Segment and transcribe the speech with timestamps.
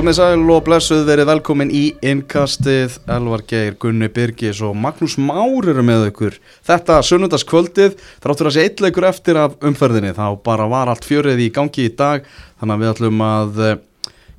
[0.00, 2.94] Komið sæl og blessuð verið velkomin í innkastið.
[3.12, 8.62] Elvar Geir, Gunni Birgis og Magnús Már eru með ykkur Þetta sunnundaskvöldið, þráttur að sé
[8.64, 12.24] eitleikur eftir af umferðinni þá bara var allt fjörið í gangi í dag.
[12.62, 13.74] Þannig að við ætlum að eh,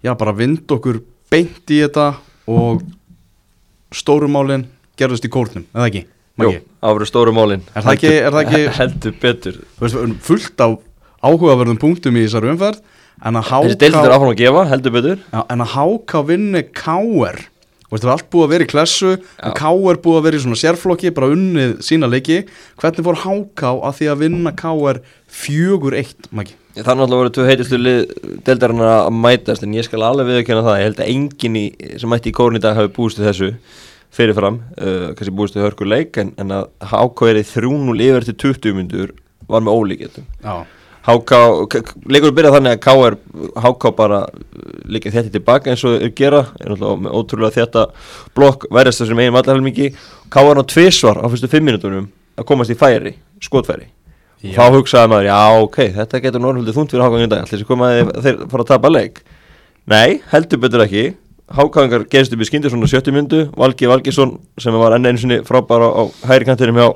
[0.08, 0.98] já, bara vind okkur
[1.30, 2.08] beint í þetta
[2.50, 2.82] og
[3.94, 4.64] stórumálin
[4.98, 6.02] gerðust í kórnum, eða ekki?
[6.08, 6.64] Jú, Maggi?
[6.82, 7.68] það voru stóru málin.
[7.76, 9.62] Er það ekki- er það ekki- Heldur betur.
[10.26, 10.80] Fullt af
[11.22, 12.82] áhugaverðum punktum í þessari umferð
[13.22, 15.26] að Þessi deildur háká áfram að gefa, heldur betur.
[15.30, 17.42] Já, en að HK vinni KR
[17.92, 19.10] Þú veist, það er allt búið að vera í klessu?
[19.44, 22.38] En KR búið að vera í svona sérflokki bara unnið sína leiki?
[22.80, 25.00] Hvernig fór HK að því að vinna KR
[25.42, 26.56] fjögur eitt, Maggi?
[26.78, 28.00] Það er náttúrulega voru tvö heitistu lið
[28.48, 30.80] deildarinnar að mætast en ég skal alveg viðkjöna það.
[30.80, 31.60] Ég held að enginn
[32.00, 33.50] sem mætti í kórn í dag hafi búist til þessu
[34.16, 34.62] fyrirfram.
[34.80, 38.40] Uh, kannski búist til hörkur leik en, en að HK er í 3-0 yfir til
[38.56, 39.12] 20 myndur
[39.52, 40.32] var með ólíkjöndum
[41.06, 43.16] K- leikur byrjað þannig að KR,
[43.64, 44.44] HK bara uh,
[44.86, 46.42] líka þetta tilbaka eins og þeir gera.
[46.62, 47.88] Er með ótrúlega þetta
[48.38, 49.90] blokk verðast þessum eigin vallarhelmingi.
[50.34, 53.90] KR ná tvisvar á fyrstu fimm minútonum að komast í færi, skotfæri.
[54.42, 54.56] Já.
[54.58, 58.06] þá hugsaði maður, já ok, þetta getur norðhaldið þúnt fyrir í dag, allir sem komaði
[58.26, 59.20] þeir fara að tapa leik.
[59.92, 61.04] Nei, heldur betur ekki.
[61.52, 65.42] HK-ingar gerist upp í skyndi svona 70 myndu, Valgi Valgisson sem var enn einu sinni
[65.46, 66.02] frábæra á
[66.32, 66.88] hægri kantinum hjá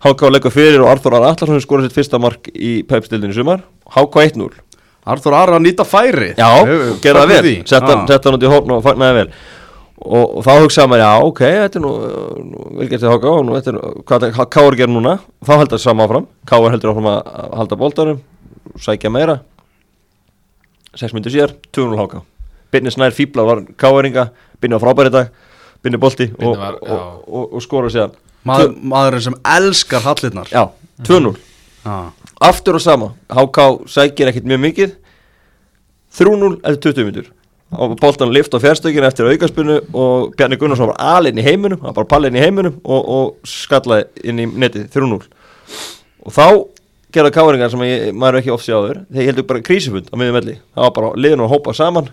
[0.00, 3.64] HK leikur fyrir og Arþór Ar Allarsson skoraði sitt fyrsta mark í pepstildinu sumar.
[3.92, 4.50] HK 1-0
[5.10, 6.34] Arþór Ara að nýta færi.
[6.38, 9.32] Já, og gera það vel, setta hann- út í hópn og fagnaði vel.
[10.00, 11.90] Og, og þá hugsaði maður, já ok, þetta er nú,
[12.80, 13.08] velgert til
[13.44, 13.72] nú, þetta
[14.26, 16.26] er, hvað Káur gerir núna, þá heldur það sama áfram.
[16.48, 18.22] Káur heldur áfram að halda boltarum
[18.80, 19.40] sækja meira.
[20.96, 22.22] 6 minnir síðar, 2-0 HK
[22.70, 25.30] Binni Snær Fíblar var Káuringa Binni var frábæri dag,
[25.82, 26.00] Binni
[26.38, 28.14] Binni og, og, og, skora síðan
[28.48, 30.48] Maður, Maðurinn sem elskar hallirnar.
[30.52, 30.70] Já,
[31.04, 31.34] 2-0
[31.84, 31.96] Já.
[32.40, 34.96] aftur og sama HK sækir ekkert mjög mikið.
[36.16, 37.28] 3-0 eftir 20 minnur
[37.70, 41.92] og boltan lift á fjárstökinu eftir aukarspunnu og Bjarni Gunnarsson var alinn í heiminum hann
[41.92, 46.46] var bara pallinn í heiminum og, og skallaði inn í netið 3-0 og þá
[47.14, 50.38] gerða káringar sem ég, maður ekki oft sé áður þeir heldur bara krísifund á miðjum
[50.40, 52.10] melli það var bara liðin og hópa saman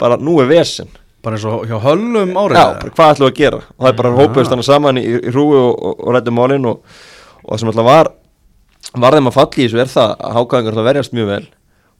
[0.00, 0.90] bara nú er vesen
[1.26, 3.60] Bara eins og hjá höllum árið Já, bara hvað ætlum við að gera?
[3.74, 6.68] Og það er bara hópaðist þannig saman í, í hrúi og, og, og rættum málin
[6.70, 6.98] og,
[7.42, 8.12] og það sem alltaf var
[8.94, 11.46] var þeim að falli í þessu er það að hákaðingar alltaf verjast mjög vel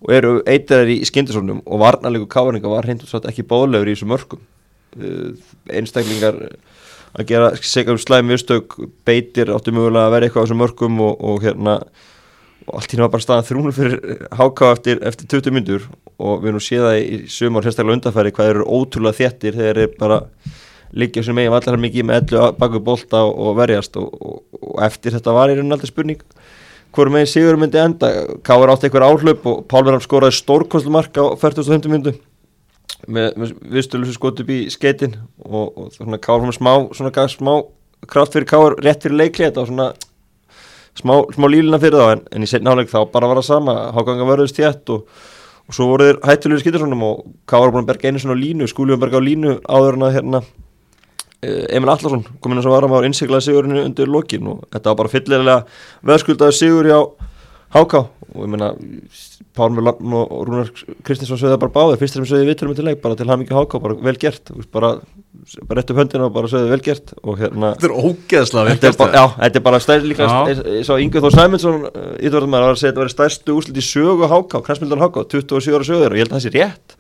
[0.07, 3.97] og eru eittar í skyndisónum og varnarleiku káringa var hreint og satt ekki bóðlegur í
[3.97, 4.43] þessu mörgum
[5.01, 5.31] uh,
[5.73, 6.39] einstaklingar
[7.17, 8.77] að gera segja um slæm vistök
[9.09, 11.79] beitir áttu mögulega að vera eitthvað á þessum mörgum og, og hérna
[12.66, 15.88] og allt í náttúrulega bara staðan þrúnum fyrir háká eftir, eftir 20 myndur
[16.19, 19.99] og við erum séð það í sumar sérstaklega undanfæri hvað eru ótrúlega þéttir þegar þeir
[20.00, 20.21] bara
[20.97, 24.81] liggja sem megin vallar mikið með ellu baku bolta og, og verjast og, og, og
[24.87, 26.22] eftir þetta var í raunin aldrei spurning
[26.97, 28.10] hverju megin Sigur myndi enda.
[28.47, 32.15] Káur átti einhver áhlaup og Pálverðar skoraði stórkostlumark á 40.50 myndu
[33.12, 37.34] með, viðstölu sem skot upp í skeitin og, og svona Káur með smá, svona gaf
[37.34, 37.53] smá
[38.09, 39.88] kraft fyrir Káur rétt fyrir leikli þetta var svona
[41.01, 43.77] smá, smá lílina fyrir þá en, en í setna hálfleik þá bara var það sama
[43.97, 45.07] Hákanga vörðust þétt og,
[45.67, 49.03] og svo voru þeir hættulegur skýtarsonum og Káar búin að berga einu svona línu Skúljum
[49.03, 50.43] berga á línu áður en að hérna
[51.43, 54.93] eh, Emil Allarsson kom inn að svo varum á innsiglaði sigurinu undir lokin og þetta
[54.93, 55.59] var bara fyllilega
[56.12, 57.01] veðskuldaði sigur hjá
[57.77, 58.69] Háká og ég meina
[59.57, 60.71] Pálmur Lamm og Rúnar
[61.07, 63.81] Kristinsson sögðu það bara báði fyrst þeim sögðu viðtölum til leik bara til hamingi Háká,
[63.81, 64.51] bara vel gert.
[64.75, 64.91] Bara,
[65.69, 67.15] bara rétt upp höndina og bara sögðu vel gert.
[67.23, 70.29] Og hérna Þetta er ógeðslega vel Þetta er gert já, þetta er bara stærst líka
[70.51, 73.81] ég, ég sá Ingu Þór Sæmundsson íþjóðarmaður var að segja að þetta væri stærstu úslit
[73.81, 76.97] í sögu Háká, knæsmyndan Háká, 27 ára sögur og ég held að það sé rétt.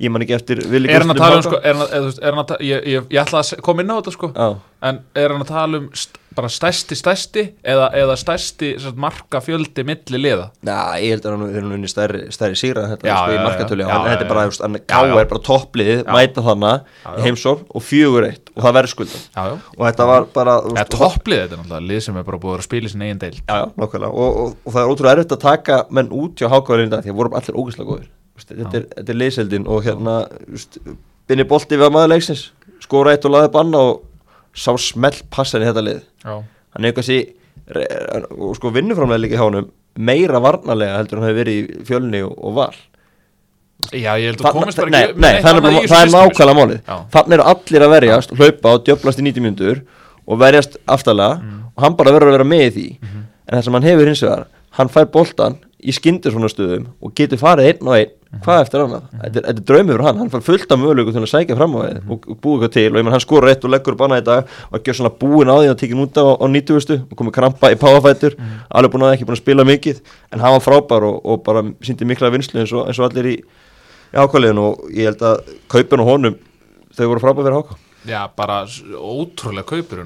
[0.00, 2.08] Ég man ekki eftir Er hann að tala um sko, er hann að, eða, þú
[2.08, 4.30] veist, er hann að ta- ég, ég, ég ætla að koma inn á þetta sko.
[4.32, 4.48] Já,
[4.88, 8.62] En er hann að tala um st bara stærsti stærsti eða, eða sagt,
[9.00, 10.46] marka fjöldi milli liða?
[10.66, 13.86] Já, ég held að hann er unni stærri, stærri síra þetta Já, sko, í markatölu,
[13.88, 15.18] þetta er bara, já.
[15.24, 16.12] er bara toppliðið, Já.
[16.14, 17.24] mæta þarna Já, í já.
[17.26, 21.58] heimsór og fjögur eitt og það verður skulda og þetta var bara og- topplið þetta
[21.58, 23.66] er náttúrulega lið sem er bara búið að spila í sinni eigin deil Já, já,
[23.76, 24.12] nákvæmlega.
[24.14, 27.14] Og, og, og það er ótrúlega erfitt að taka menn út hjá hákáðurinn dag því
[27.14, 28.08] að voru allir
[28.40, 30.14] Þú veist, þetta, er, er leyseldin og hérna
[31.28, 32.44] binni bolti við að maður leiksins
[32.80, 34.00] skora eitt og laði banna og
[34.54, 36.34] sá smelt passan í þetta lið Já,
[36.74, 37.18] hann er eitthvað sé
[38.38, 39.68] og sko vinnuframlega líka hjá honum
[39.98, 42.74] meira varnarlega heldur hann hefur verið í fjölni og, og val
[43.96, 46.96] já ég held að komist bara nei, ekki nei, neitt það er, nákvæmlega Já.
[47.14, 49.80] þannig eru allir að verjast, hlaupa og djöflast í 90 mínútur
[50.26, 51.56] og verjast aftalega Mm.
[51.76, 53.22] og hann bara verður að vera með í því Mhm.
[53.48, 54.44] en það sem hann hefur hins vegar
[54.78, 58.10] hann fær boltan í skyndir svona stöðum og getur farið einn og einn.
[58.30, 60.18] Hvað eftir annað, þetta er, þetta er draumur fyrir hann.
[60.20, 62.74] Hann fær fullt af möguleikum til að sækja fram á þið og, og búið eitthvað
[62.76, 62.84] til.
[62.90, 65.12] Og ég menn hann skora eitt og leggur upp annað í dag og ekki svona
[65.22, 68.38] búin á því að tekja út á, á 90 og komið krampa í páfættur
[68.70, 69.98] alveg búin að ekki búin að spila mikið
[70.30, 73.32] en hann var frábær og, og bara síndi mikla vinslu eins og, eins og allir
[73.32, 73.36] í
[74.10, 76.36] í hákaliðin og ég held að kaupin og honum
[76.96, 77.78] þau voru frábæð fyrir háka
[78.08, 78.62] Já, bara
[78.96, 79.98] ótrúlega kaupur.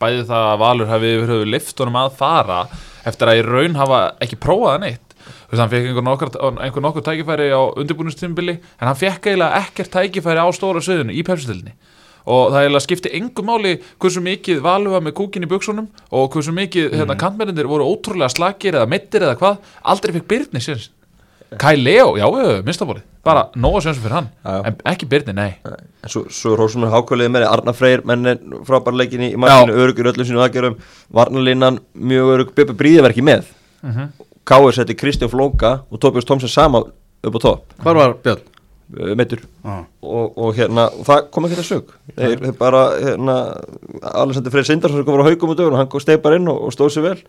[0.00, 2.62] Bæði það að Valur hafi höfu liftunum að fara
[3.04, 5.11] eftir að í raun hafa ekki prófað neitt.
[5.52, 6.30] Þú veist, hann fekk einhver nokkur,
[6.64, 11.20] einhver nokkur tækifæri á undirbúinustímbili en hann fekk eiginlega ekkert tækifæri á stóra sviðinu í
[11.28, 11.74] pepsildinni.
[12.24, 16.32] Og það eiginlega skipti engu máli hversu mikið Valur var með kúkin í buksunum og
[16.32, 19.60] hversu mikið hérna, kantmennir voru ótrúlega slakir eða mittir eða hvað.
[19.92, 20.88] Aldrei fekk Byrni sér.
[21.60, 22.24] Kai Leo, já,
[22.64, 23.04] minnstafórið.
[23.22, 24.28] Bara nóga sjönsum fyrir hann.
[24.40, 24.62] Já, já.
[24.70, 25.50] En ekki Byrni, nei.
[25.68, 29.76] En svo, svo Rósum er hákvöliðið með Arna Freyr menn er frábær leikin í markinu
[29.76, 30.78] örugur öllum sínum aðgjörum
[31.12, 33.44] Varnalínan mjög örug Bibbi Bríðaverki með
[33.82, 34.12] mm Mhm.
[34.48, 36.82] Káur setti Kristján Flóka og Tóbjörns Tómsen sama
[37.22, 38.40] upp á topp Hvar var Björn?
[38.98, 39.84] uh, meittur Ah.
[40.02, 43.36] og, og hérna og það kom ekki það sög þeir, þeir bara hérna
[44.02, 46.72] Alexander Freyr Sindarsson kom frá haugum og dögun og hann kom steipar inn og, og
[46.74, 47.20] stóð sér vel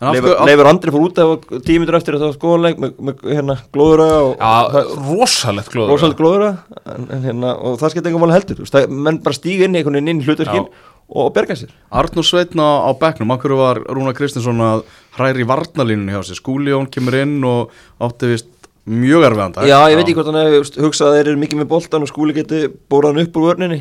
[0.00, 4.16] Leifur, af- Leifur Andri fór út af tímitur eftir þetta skoðanleik með, með hérna glóðuröga
[4.24, 5.92] og Já, rosalegt glóður.
[5.92, 9.82] rosalega glóðuröga en, hérna, og það skemmt engum máli heldur menn bara stíga inn í
[9.82, 10.90] einhvern veginn inn í hlutverkin Já.
[11.08, 11.72] Og berga sér.
[11.92, 14.84] Arnur Sveitna á bekknum, akkur var Rúna Kristinsson að
[15.18, 16.40] hræri varnalínunni hjá sér?
[16.40, 18.50] Skúljón kemur inn og átti vist
[18.84, 19.68] mjög erfiðan dag.
[19.68, 22.10] Já, ég veit ekki hvort hann hefur hugsað að þeir eru mikið með boltan og
[22.10, 23.80] skúli geti bóraðan upp úr vörninni.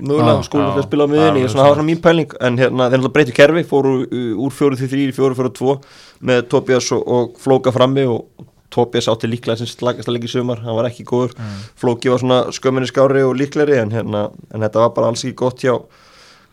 [0.00, 2.34] Mögulega, Já, skúli fyrir að spila á miðinni, svona hafa svona mín pæling.
[2.40, 5.74] En hérna, þeir náttúrulega breytið kerfi, fóru uh, úr 4-3, 4-4-2
[6.30, 10.30] Með Tobias og, og Flóka frammi og og Tobias átti líklega sem slagast að leggja
[10.30, 11.34] í sumar, hann var ekki góður.
[11.80, 15.38] Flóki var svona skömminni skári og líkleri en, hérna, en þetta var bara alls ekki
[15.40, 15.74] gott hjá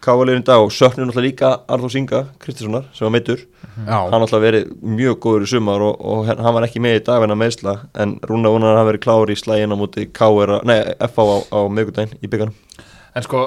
[0.04, 3.42] Káaliðin dag og söknir náttúrulega líka Arþór Singa, Kristinssonar, sem var meittur
[3.86, 7.04] hann alltaf verið mjög góður í sumar og, og hérna- hann var ekki með í
[7.08, 10.80] dag venna meðsla en Rúna að hann verið klár í slægin á móti KR, nei,
[11.10, 12.86] FH á, á miðgudaginn í byggarnum
[13.18, 13.44] En sko,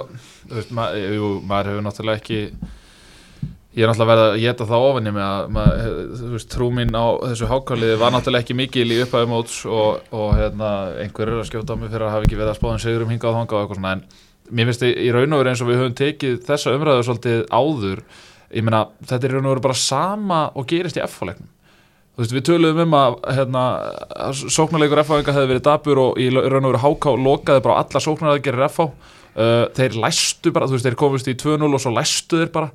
[0.51, 2.41] þú veist, ma jú, maður hefur náttúrulega ekki
[3.71, 6.91] Ég er náttúrulega verið að geta það ofinni með að maður, þú veist, trú mín
[6.91, 10.71] á þessu hákáliði var náttúrulega ekki mikil í upphæðu móts og, og hérna,
[11.05, 13.31] einhver er að skjóta á mig fyrir að hafa ekki verið að spáðan sigurum hingað
[13.31, 14.03] og þangað og eitthvað svona en
[14.51, 18.05] mér finnst í raun og veru eins og við höfum tekið þessa umræðu svolítið áður
[18.51, 21.49] ég meina, þetta er í raun og veru bara sama og gerist í F-fáleiknum
[22.21, 23.61] Þú veist, við töluðum um að hérna,
[24.37, 28.59] sóknarleikur FH hefði verið dabur og í raun og veru HK lokaði bara alla sóknarleikir
[28.67, 32.51] FH uh, þeir læstu bara, þú veist, þeir komist í 2-0 og svo læstu þeir
[32.53, 32.69] bara.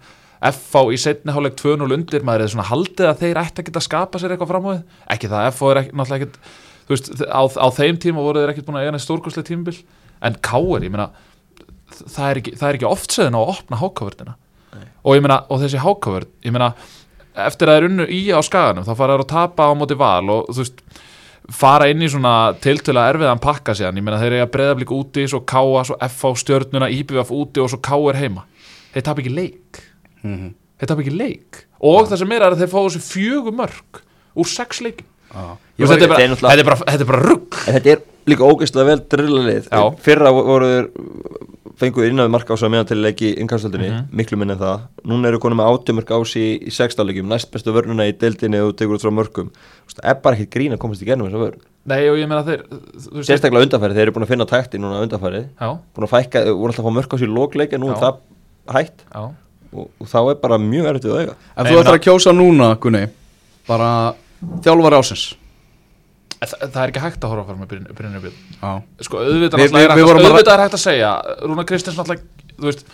[0.49, 3.83] FH í setni hálfleik 2-0 undir maður er svona haldið að þeir ætti að geta
[3.83, 4.81] að skapa sér eitthvað fram á þið
[5.15, 6.39] ekki það, FH er ekki, náttúrulega ekkit
[6.85, 9.77] þú veist, á, á þeim tíma voru þeir ekkit búin að eiga neitt stórkostlega tímabil.
[10.25, 11.07] En Káir, ég meina
[11.93, 14.35] það er ekki, það er ekki oft seðin á að opna hákavörðina
[15.05, 16.71] og meina, og þessi hákavörð ég meina,
[17.45, 20.23] eftir að þeir unnu í á skaganum þá fara þeir að tapa á móti val
[20.33, 20.81] og þú veist,
[21.53, 25.43] fara inn í svona tiltöla erfiðan pakka síðan, ég meina þeir eiga breyðablík úti, svo
[25.45, 28.47] Káa, svo FH stjörnuna, IBF úti og svo Káir heima.
[28.95, 29.83] Þeir tapa ekki leik.
[30.23, 30.55] Mhm.
[30.79, 31.61] þeir tapa ekki leik.
[31.85, 34.01] Og það sem er er að þeir fá þessi fjögur mörg
[34.35, 37.93] úr sex leikin var, þetta, er bara, þetta, er bara, þetta er bara rugg þetta
[37.93, 39.69] er líka ógeðslega vel drillalið
[40.05, 40.89] fyrra voru þeir
[41.79, 44.07] fenguð innan við marka ás að meðan til leiki í innkastöldinni, Mhm.
[44.15, 44.81] miklu minn en það.
[45.05, 48.75] Núna eru konum með átjömörk ás í, í sextáleikjum næst bestu vörnuna í deildinni og
[48.75, 49.49] tekur út frá mörgum
[49.95, 51.59] það er bara ekkert grín að komast í gernum þessa vörn.
[51.85, 52.63] Nei og ég meina þeir
[53.23, 56.71] sérstaklega undanfærið, þeir eru búin að finna takti núna undanfærið já, búin að fækka, voru
[56.71, 58.01] alltaf að fá mörk á sér lókleik en nú er Já.
[58.01, 59.03] það hætt.
[59.13, 59.33] Já.
[59.75, 61.35] Og, og þá er bara mjög erfitt við auga
[66.41, 66.91] ef Nei, þú ætlar meina- að kjósa núna, Gunni bara þjálfari ásins Þa, það er
[66.91, 68.37] ekki hægt að horfa fram með Brynjar Brynjar Björn.
[68.61, 68.73] Já,
[69.07, 71.11] sko auðvitað, Við- við, við- er, að- auðvitað er hægt að segja
[71.45, 71.95] Rúna Kristins
[72.59, 72.85] veist,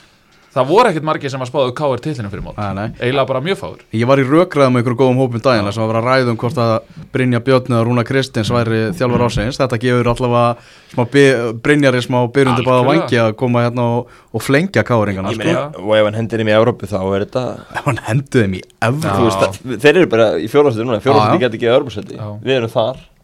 [0.51, 1.99] það voru ekkert margir sem að spáðu K.R.
[2.03, 2.57] titlinum fyrir mót.
[2.59, 2.87] Nei, nei.
[2.99, 5.87] eiginlega bara mjög fáur Ég var í rökræðum með ykkur góðum hópum daginn þar sem
[5.87, 6.73] var að ræða um hvort að
[7.13, 10.57] Brynja Björn eða Rúna Kristins væri þjálfur ásins Þetta gefur allavega
[10.91, 12.19] smá by- Brynjari smá
[12.67, 13.07] að Algjörlega.
[13.07, 14.83] vangi að koma hérna og, og flengja
[15.31, 15.79] Ég sko.
[15.87, 17.45] og ef hann hendir þeim í Európu þá er þetta
[17.79, 18.43] Ef hann hendur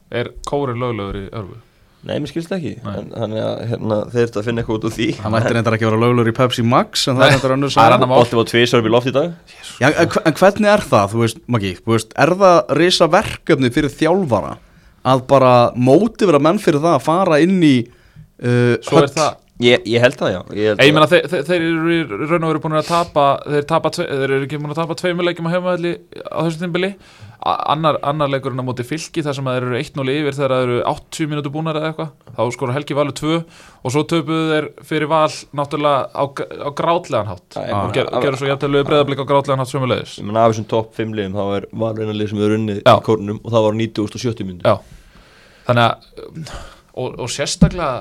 [0.10, 0.76] það, er K.R.
[0.84, 1.58] löglegur í örfu
[2.08, 2.92] Nei, mér skilst það ekki Nei.
[3.02, 5.76] en, Þannig að hérna, þeir eru að finna eitthvað út úr því Hann ætti reyndar
[5.76, 7.88] ekki að vera löglur í Pepsi Max en það Nei, er reyndar önnur það er
[7.90, 7.98] saga.
[7.98, 8.20] annað mál.
[8.22, 11.24] Bótti var tvisar upp í loft í dag Já, en, en hvernig er það, þú
[11.26, 14.54] veist, Maggi, þú veist, er það risa verkefni fyrir þjálfara
[15.08, 15.52] að bara
[15.90, 19.12] mótivera menn fyrir það að fara inn í uh, svo er höll?
[19.18, 21.94] það Ég, ég held það, já Ég held Ég að- meina þeir, þeir, þeir eru
[21.96, 24.82] í raun og veru búin að tapa þeir, tapa, tve, þeir eru ekki búin að
[24.84, 25.94] tapa tveimur leikjum á heimaðli
[26.30, 26.92] á þessu tímbili
[27.44, 30.78] annar, annar leikurinn á móti fylki þar sem þeir eru 1-0 yfir þegar þeir eru
[30.92, 32.14] 80 mínútur búnar eða eitthvað.
[32.38, 35.30] Þá skora Helgi Valur 2 og svo töpuðu þeir fyrir val
[35.60, 36.24] náttúrulega á,
[36.66, 37.60] á grátlegan hátt.
[37.62, 40.96] Og ger, gerur svo jæftalegu breyðablík á grátlegan hátt sömulegis Ég meina af þessum topp
[40.98, 42.94] 5 liðum þá er valurinn lið sem er unnið Já.
[42.94, 44.76] í kórnum og það var 90 og 70 myndu Já,
[45.68, 46.52] þannig að
[46.98, 47.92] og, og sérstaklega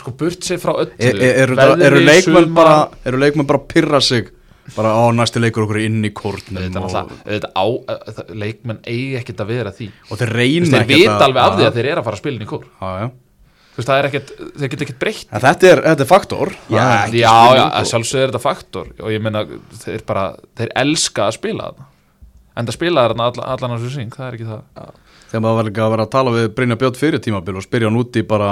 [0.00, 4.02] sko burt sér frá öllu Er, er, eru, eru, bara, eru leikmenn bara að pyrra
[4.02, 4.32] sig
[4.74, 7.64] bara á næstu leikur okkur inn í kórnum Þetta og, náttúrulega, þetta á,
[8.16, 9.86] það- leikmenn eigi ekkert að vera því.
[10.10, 12.16] Og þeir reyna veist, Þeir ekkert vita alveg af því að þeir eru að fara
[12.18, 12.66] að spila inn í kór.
[13.76, 15.26] Það er ekkert, þeir geta ekkert breytt.
[15.36, 16.52] Þetta er, þetta er faktor.
[16.72, 18.86] Já, Það Já, já, að sjálfsögðu er þetta faktor.
[19.04, 19.42] Og ég meina,
[19.84, 20.22] þeir bara,
[20.56, 21.88] þeir elska að spila þarna.
[22.56, 24.94] En það spila þarna all, allan á þessu syng, það er ekki það.
[25.26, 28.00] Þegar maður líka að vera að tala við Brynja Björn fyrir tímabil og spyrja hann
[28.00, 28.50] út í bara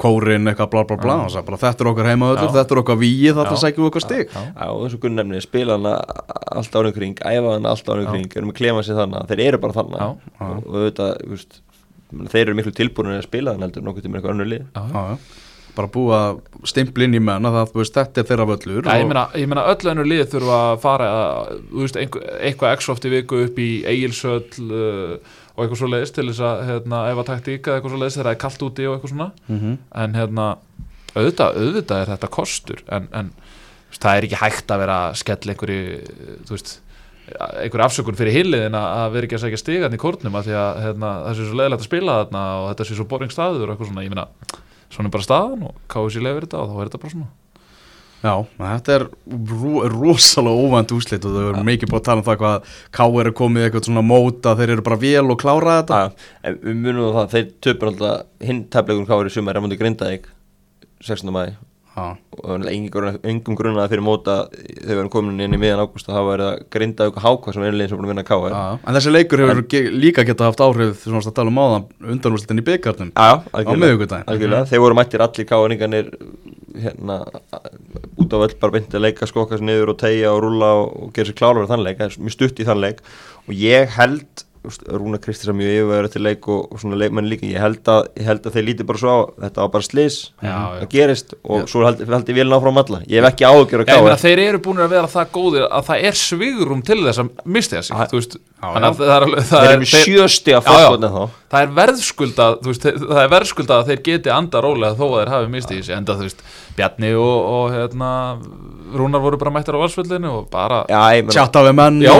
[0.00, 1.16] kórin eitthvað bla bla bla.
[1.26, 2.54] Og sagði bara þetta er okkar heimaðöldur, Já.
[2.58, 4.36] þetta er okkar víi þetta sækjum við okkar stig.
[4.66, 5.96] Og þessu gunnefni spila hana
[6.60, 8.12] allt árið kring, æfa hana allt árið Já.
[8.14, 11.60] kring erum að klema sér þannig, þeir eru bara þannig og, og þú veist
[12.10, 14.66] þeir eru miklu tilbúinir að spila þannig heldur nokkuð til með eitthvað önnur lið.
[15.70, 18.96] Bara búið að stimpla inn í menn að það, veist, þetta er þeirra völlur Já,
[19.38, 23.12] ég meina, öll önnur lið þurfa að fara að, veist, einhver, eitthvað x oft í
[23.12, 27.26] viku upp í eigilsöll uh, og eitthvað svo leiðist til þess að hérna, ef að
[27.28, 29.30] taktíka eitthvað svo leiðist þegar það er kallt úti og eitthvað svona.
[29.50, 29.74] Mhm.
[30.04, 30.46] en hérna,
[31.12, 32.80] auðvitað, auðvitað er þetta kostur.
[32.88, 33.32] En, en
[33.90, 35.82] veist, það er ekki hægt að vera að skella einhverju,
[37.60, 40.80] einhverju afsökun fyrir hinliðin að vera ekki að segja stigan í kórnum að því að
[40.86, 43.74] hérna, það sé svo leiðilegt að spila þarna og þetta sé svo boring staður og
[43.74, 44.26] eitthvað svona, ég meina
[44.90, 47.28] svona bara staðan og KSI lefur þetta og þá er þetta bara svona
[48.20, 49.06] Já, þetta er
[49.48, 53.30] ro rosalega óvænt úslit og þau eru mikið búið að tala um það hvað K.R.
[53.30, 56.02] er komið í eitthvað svona móta þeir eru bara vel og klára þetta.
[56.02, 60.30] Já, en við munum það, þeir töpur alltaf hinn tefleikum kári sumar er mútið Grindavík
[61.00, 61.32] 16.
[61.32, 61.44] mæ
[61.90, 62.12] Já,
[62.46, 66.28] og engum, grunnaði fyrir móta þegar við erum komin inn í miðan ágúst og það
[66.28, 68.24] var að Grindavík og Háka sem er einlegin sem búin að vinna
[68.54, 71.88] já, en þessi leikur hefur ge líka geta haft áhrif varst að tala um áðan
[72.14, 73.10] undanúslitin í byggarnum
[76.70, 77.16] Hérna
[78.20, 80.92] út á völl bara beint að leika, skokka sér niður og tegja og rúlla og,
[81.02, 83.02] og gera sér klálar á þann leik, það er mjög stutt í þann leik
[83.46, 87.48] og ég held, Rúna Kristins er mjög yfirvæður til leik og, og svona leikmenn líka.
[87.48, 90.18] Ég held, að, ég held að þeir líti bara svo á þetta var bara slis,
[90.36, 90.58] Já, já.
[90.82, 93.00] það gerist og svo held, held ég vel náfram alla.
[93.08, 95.88] Ég hef ekki áhugjur að Já, káa þeir eru búin að vera það góðir að
[95.88, 97.96] það er svigrum til þess að misti þessi Já.
[98.60, 100.68] Já, að er þeir er, eru sjösti að Já, já.
[100.68, 101.36] fórskotna þá.
[101.50, 105.48] Það er verðskuldað það er verðskuldað að þeir geti anda rólega þó að þeir hafi
[105.54, 106.44] mistið þessi enda þú veist,
[106.76, 108.10] Bjarni og, og hérna,
[109.00, 112.12] Rúnar voru bara mættir á valsvöldinu og bara Já, meina Tjatta við menn Já,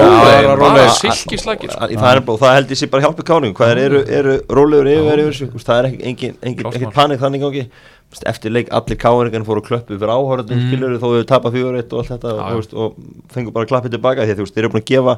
[2.31, 5.25] og Það, er, held ég sé bara hjálpi káning hvað þeir eru, eru rólegur yfir
[5.25, 6.95] yfir þú það er ekki- engin, engin, mál.
[6.95, 7.65] panik þannig gangi
[8.11, 10.63] Þú eftir leik allir káningarnir fóru klöppu fyrir áhörðum mm.
[10.67, 12.97] skilur þó þau tapa fjóður eitt og allt þetta og, þú veist, og
[13.31, 15.15] fengur bara klappið tilbaka því að þú þeir eru búin að gefa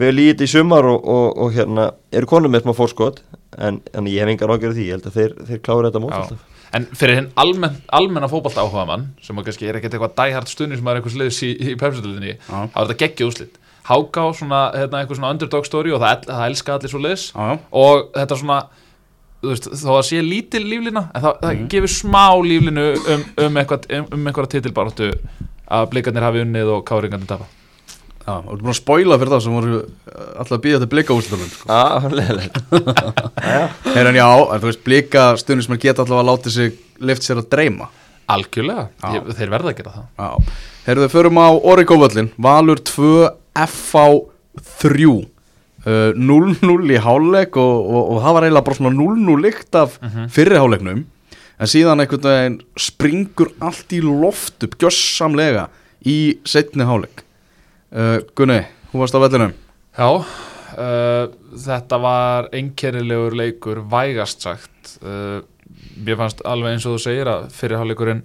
[0.00, 3.20] vel í þetta í sumar og, og, og hérna eru konum með smá fórskot
[3.60, 6.16] en, en ég hef engar ágjörð því, ég held að þeir, þeir klára þetta mót
[6.16, 10.50] alltaf En fyrir hinn almenn, almenna fótbalta áhuga mann sem kannski er ekkert eitthvað dæhart
[10.50, 12.40] stunni sem er eitthvað sliðis í, í pepsildinni Já.
[12.48, 16.46] þá er þetta geggja úslit Háká, svona, hérna, eitthvað svona underdog story og það, það
[16.48, 17.58] elska allir svo já.
[17.70, 18.60] og þetta svona
[19.44, 21.66] þú veist, þó að sé lítil líflina en það, það Mhm.
[21.74, 25.10] gefur smá líflinu um, um eitthvað, um, um eitthvað titilbaráttu
[25.68, 27.46] að blikarnir hafi unnið og káringarnir tapa.
[28.24, 30.88] Já, og þú búin að spoila fyrir það sem voru uh, alltaf að býja til
[30.94, 31.68] blika úslitunum sko.
[31.68, 32.56] Já, leðilegt
[33.94, 37.42] Heyrðan já, en þú veist, blika stundin sem geta alltaf að láta sig lift sér
[37.42, 37.90] að dreyma.
[38.32, 38.86] Algjörlega.
[39.12, 40.06] Ég, þeir verða að gera það.
[40.16, 40.54] Já,
[40.86, 43.10] heyrðu, förum á Origo-völlin Valur 2,
[43.54, 44.04] FV
[44.82, 49.78] 3 uh, 0-0 í hálfleik og, og, og það var eiginlega bara svona 0-0 lykt
[49.80, 50.28] af Mhm.
[50.34, 51.04] fyrri hálfleiknum.
[51.60, 55.68] En síðan einhvern veginn springur allt í loft upp gjössamlega
[56.04, 57.22] í setni hálfleik.
[57.94, 58.60] Uh, Gunni,
[58.92, 59.52] hún varst á vellinum.
[59.94, 64.96] Já, uh, þetta var einkennilegur leikur, vægast sagt.
[65.02, 65.42] Uh,
[65.94, 68.24] Mér fannst alveg eins og þú segir að fyrirháleikurinn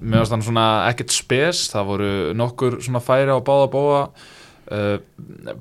[0.00, 1.64] mér fannst hann svona ekkert spes.
[1.72, 4.02] Það voru nokkur svona færi á báða bóa
[4.70, 4.96] uh,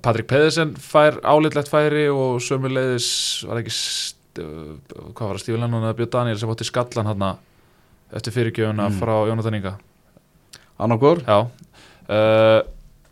[0.06, 3.10] Patrik Pedersen fær álitlegt færi og sömuleiðis
[3.50, 4.74] var ekki uh,
[5.14, 7.28] hvað var það, Stífi Lennon eða Björn Daniel sem fótti skallan hann
[8.16, 9.00] eftir fyrirgjöfuna Mm.
[9.02, 9.76] frá Jónatan Inga.
[10.80, 11.40] Annarkor Já.
[12.10, 12.62] Uh,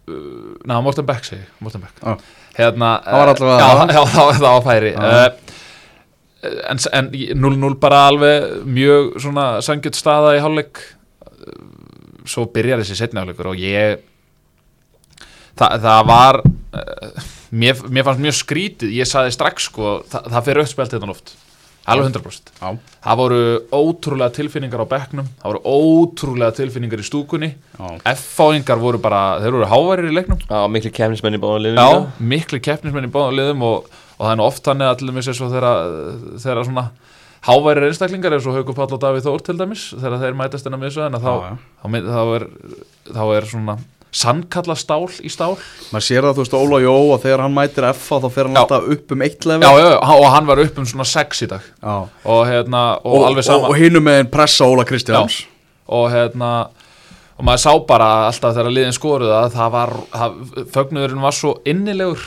[0.07, 1.99] uh, Ná, Morten Beck segi, Morten Beck.
[2.01, 2.17] Já.
[2.57, 3.91] Hérna Það var Já, það.
[3.93, 4.93] já það, það var færi.
[4.95, 5.29] Uh,
[6.69, 7.07] En, en
[7.41, 10.77] 0-0 bara alveg mjög svona sangjöld staða í hálfleik.
[12.29, 13.97] Svo byrjar þessi setni hálfleikur og ég
[15.57, 20.47] Það, það var uh, mér, mér fannst mjög skrítið Ég saði strax sko, það, það
[20.49, 21.35] fyrir auðspelt þetta oft
[21.87, 22.69] Alveg 100% Já,
[23.05, 23.39] Það voru
[23.71, 27.49] ótrúlega tilfinningar á bekknum Það voru ótrúlega tilfinningar í stúkunni.
[28.11, 30.41] F-fáingar voru bara, þeir voru háværir í leiknum.
[30.43, 32.27] Já, miklu kemnismenn í báðan liðum Já, líka.
[32.33, 33.87] miklu keppnismenn í báðum liðum og,
[34.17, 35.31] og það er nú oft þannig að til dæmis
[36.43, 36.89] þeirra svona
[37.47, 40.75] háværir einstaklingar eins og Haukur Páll og Davíð Þór til dæmis þegar þeir mætast inn
[40.75, 41.31] á miðsöðin þá,
[41.79, 42.47] þá, þá,
[43.15, 43.77] þá er svona
[44.17, 45.55] sannkalla stál í stál.
[45.91, 48.57] Maður sér það, þú veist, Óla Jó og þegar hann mætir FA þá fer hann
[48.57, 48.61] Já.
[48.63, 51.49] alltaf upp um eitt lefi já, já, og hann var upp um svona sex í
[51.51, 51.67] dag.
[51.83, 51.95] Já.
[52.07, 53.69] og hérna, og, og, alveg og, sama.
[53.69, 55.43] og hinum með pressa Óla Kristjáns.
[55.87, 56.51] Og hérna
[57.37, 60.39] og maður sá bara alltaf þegar liðin skoruð að það var, það,
[60.73, 62.23] fögnuðurinn var svo innilegur.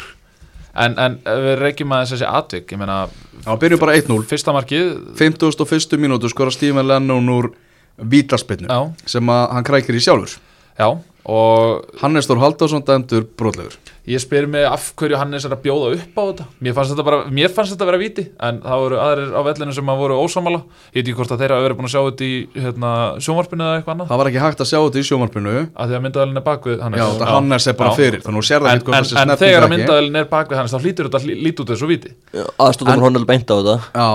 [0.80, 3.00] En, en við reykjum aðeins þessi atvik, ég meina
[3.40, 4.92] Já, byrjum bara 1-0 fyrsta markið.
[5.18, 5.98] 51.
[5.98, 7.50] mínútu skora Stephen Lennon úr
[7.98, 8.92] vítaspinnu Já.
[9.10, 10.38] sem að hann krækir í sjálfur
[10.78, 10.88] já,
[11.30, 13.74] og Hannes Þór Halldórsson dæmdur brotlegur.
[14.10, 16.44] Ég spyr mig af hverju Hannes er að bjóða upp á þetta.
[16.64, 19.74] Mér fannst þetta bara, mér fannst þetta vera viti en það voru aðrir á vellinu
[19.76, 22.02] sem að voru ósamála ég veit ekki hvort að þeirra hafa verið búin að sjá
[22.08, 22.32] þetta í
[22.64, 24.08] hérna, sjónvarpinu eða eitthvað annað.
[24.10, 26.82] Það var ekki hægt að sjá þetta í sjómarpinu að því að myndaðalinn er bakvið
[26.86, 26.98] Hannes.
[26.98, 27.96] Já, þetta Hannes er bara Já.
[28.00, 29.76] fyrir Þannig að þú sér það en, ekki hvort en, þessi en þegar að ekki.
[29.76, 32.10] myndaðalinn er bakvið Hannes þá hlýtur þetta að líti út þessu viti
[32.56, 33.04] aðstofnum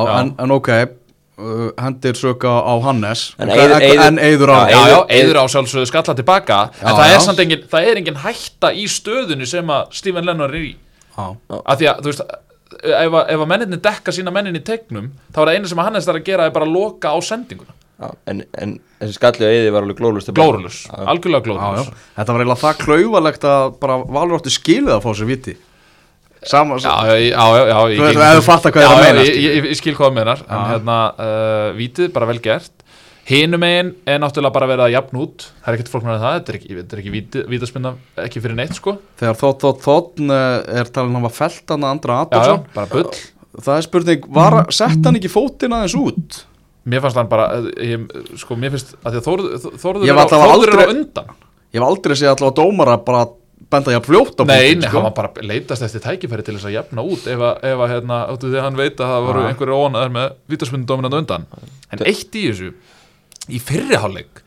[0.09, 0.55] hann
[1.41, 3.27] uh, Hendir söka á Hannes.
[3.39, 4.59] En Eiður á
[5.09, 7.15] eður á sjálfsögðu skalla tilbaka Já, en það já.
[7.17, 10.73] er samt engin, það er engin hætta í stöðunni sem að Stephen Lennon er í.
[11.15, 11.27] Já.
[11.63, 12.25] af því að, þú veist
[12.75, 15.81] ef að, ef að menninni dekka sína mennin í tegnum þá er það einu sem
[15.81, 19.15] að Hannes þarf að gera er bara að loka á sendinguna, Já, en, en þessi
[19.15, 21.45] skalli á eði var alveg glórlust glórulus algjörlega Já, já.
[21.45, 25.55] glórulus Þetta var eiginlega það klauvalegt að bara Valur átti skilið að fá sér viti
[26.45, 26.95] Sama, Já,
[27.57, 30.41] já, já, ég ég að ég, ég, skil hvað það meinar.
[30.45, 32.71] En hérna, uh, vítið, bara vel gert.
[33.25, 35.45] Hinum megin er náttúrulega bara að jafn út.
[35.63, 38.41] Það er ekkert fólk með það Þetta er ekki, þetta er ekki víti- vítaspinna, ekki
[38.43, 38.93] fyrir neitt sko.
[39.17, 40.21] Þegar þótt þótt þótt
[40.81, 42.19] er talin að hafa felt hann að andra
[42.93, 43.15] bull.
[43.65, 46.37] Það er spurning, var, sett hann ekki fótinn aðeins út?
[46.85, 48.05] Mér fannst hann bara, eh, ég,
[48.37, 49.25] sko, mér finnst að því að
[50.05, 51.33] Ég er var á- alltaf aldrei- undan.
[51.73, 53.25] Ég hef aldrei séð allavega dómara bara
[53.75, 54.95] benda ég að fljóta á Nei, nei, sko.
[54.97, 57.93] hann var bara leitast eftir tækifæri til þess að jafna út ef að, ef að
[57.93, 59.47] hérna, áttu því að hann veit að það voru Já.
[59.51, 61.47] einhverju óanaðar með vítaspundum undan
[61.93, 62.71] En eitt í þessu
[63.51, 64.41] í fyrri hálfleik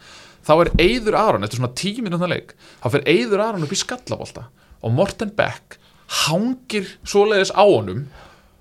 [0.49, 3.79] þá er Eyður Aron, eftir svona tíu minúna leik þá fer Eyður Aron upp í
[3.79, 4.47] skallabolta
[4.81, 5.79] og Morten Beck
[6.25, 8.07] hangir svoleiðis á honum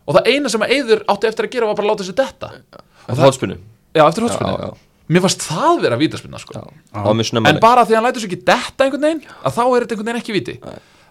[0.07, 2.17] og það eina sem að Eyður átti eftir að gera var bara að láta þessi
[2.17, 2.51] detta
[3.07, 3.57] Það er hotspinnu
[3.97, 4.73] Já, eftir já.
[5.07, 6.53] Mér fannst það vera vítaspinna sko.
[6.57, 9.61] Það var En bara því að hann lætur sér ekki detta einhvern veginn að þá
[9.63, 10.55] er þetta einhvern veginn ekki víti.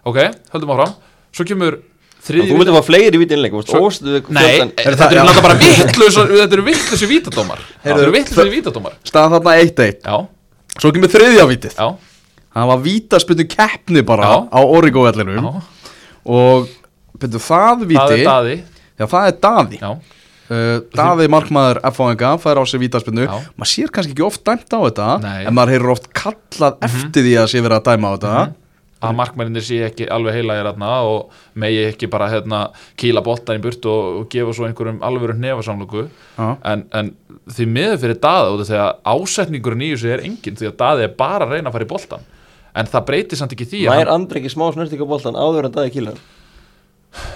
[0.06, 0.18] Ok,
[0.52, 0.92] höldum áfram.
[1.32, 1.78] Svo kemur
[2.26, 3.88] þriði Þú myndir fá fleiri víti innleik Svo-
[4.34, 7.60] Nei, Er þetta það- eru náttúrulega bara vittlös Þetta eru vittlösi vítadómar.
[7.64, 8.96] Þetta Heyrðu, eru vittlösi vítadómar.
[9.06, 10.16] Staðan þarna 1-1 Já,
[10.80, 11.88] Svo kemur þriðja vitið já,
[12.56, 14.36] Það var vítaspyndu keppni bara Já.
[14.52, 15.62] á Origo-vellinum já.
[16.26, 16.68] Og
[17.20, 18.56] byrju, það víti Það er daði
[20.46, 23.34] Er Daði uh, Daði markmaður FHNG fær á sig vítaspyndu Já.
[23.56, 25.40] Maður sér kannski ekki oft dæmt á þetta Nei.
[25.48, 28.44] En maður heyrir oft kallað eftir því að sé verið að dæma á þetta.
[29.06, 32.62] Að markmærinir sé ekki alveg heilagir þarna og megi ekki bara hérna
[32.98, 36.46] kýla boltan í burt og, og gefa svo einhverjum alvöru nefasamlöku Já.
[36.64, 37.12] en, en
[37.52, 41.04] því miður fyrir út af því að ásetningurinn í þessu er engin því að daði
[41.10, 42.24] er bara að reyna að fara í boltan
[42.72, 45.04] en það breytir samt ekki því Nær hann, andri ekki smá snerting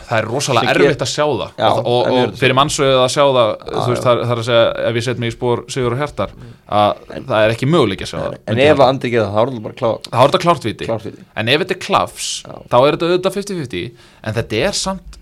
[0.09, 1.53] það er rosalega erfitt að sjá það.
[1.61, 4.43] Já, og, og, en og fyrir mannsögðu að sjá það þú veist, það, það er
[4.43, 6.35] að segja ef ég set mig í spór Sigur og Hjartar
[6.81, 9.40] að það er ekki möguleik að sjá það En ef að andri gera það, þá
[9.40, 11.27] er það bara klá þá er þetta klárt viti Klárt víti.
[11.43, 12.55] en ef þetta er klafs Já.
[12.71, 15.19] þá er þetta auðvitað 50-50 en þetta er samt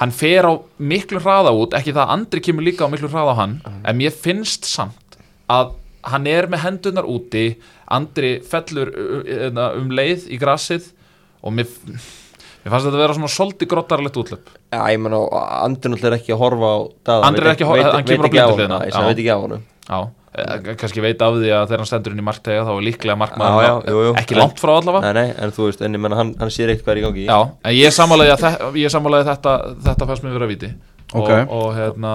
[0.00, 3.34] hann fer á miklu hraða út ekki það að andri kemur líka á miklu hraða
[3.36, 5.18] á hann en mér finnst samt
[5.50, 5.74] að
[6.08, 7.50] hann er með hendunar úti
[7.90, 10.86] andri fellur uh, uh, um leið í grassið
[11.44, 11.68] og mér,
[12.60, 15.20] mér fannst þetta að vera svona soldi grottarlegt útlöp Já, ég menn á,
[15.90, 17.26] náttúrulega er ekki að horfa á daða.
[17.26, 18.78] Andri er ekki að horfa- hann kemur á blindu hliðina.
[18.80, 19.08] Hann Já.
[19.08, 19.62] veit ekki á honum.
[19.90, 19.98] Já,
[20.38, 23.16] eh, kannski veit af því að þegar hann stendur inn í marktega þá er líklega
[23.18, 25.12] markmaður ekki langt frá allavega.
[25.12, 27.26] Nei, nei, en þú veist, en ég menna hann, hann sér eitthvað er í gangi.
[27.26, 27.90] Já, en ég
[28.60, 29.54] að ég sammálaði þetta
[29.88, 30.70] þetta fannst mér vera viti
[31.10, 31.30] Ok.
[31.30, 32.14] og, og hérna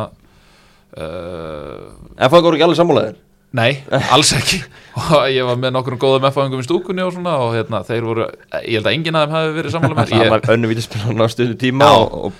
[0.95, 3.15] uh, En það voru ekki alveg sammálaðir
[3.55, 3.69] Nei,
[4.11, 4.59] alls ekki.
[4.95, 8.25] Og ég var með nokkrum góðum F-fæðingum í stúkunni og svona og hérna, þeir voru,
[8.63, 11.23] ég held að enginn af þeim hafi verið sammála með Það ég, var önnu vítaspillan
[11.23, 11.95] á stundu tíma Já.
[11.99, 12.37] og, og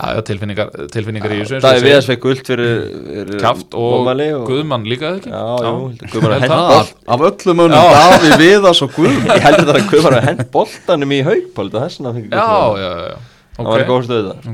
[0.00, 2.70] já, já, tilfinningar, tilfinningar í þessu eins og Það er fekk guld fyrir,
[3.04, 5.32] fyrir Kjaft og mótmæli Guðmann líka eða ekki?
[5.34, 5.74] Já, jú,
[6.14, 7.98] Guðmann Held er hent Af, öllum önum, Já.
[7.98, 11.20] Daði, Viðas og Guðm Ég heldur það að Guðmann er hent boltanum í
[12.16, 12.48] fengi Já,
[12.80, 13.18] já, já, já.
[13.60, 14.48] Það var góð stöðu það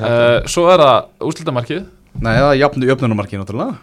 [0.00, 1.84] uh, Svo er það úrslitamarkið.
[2.16, 3.76] Nei, það er jafnu jöfnunumarki náttúrulega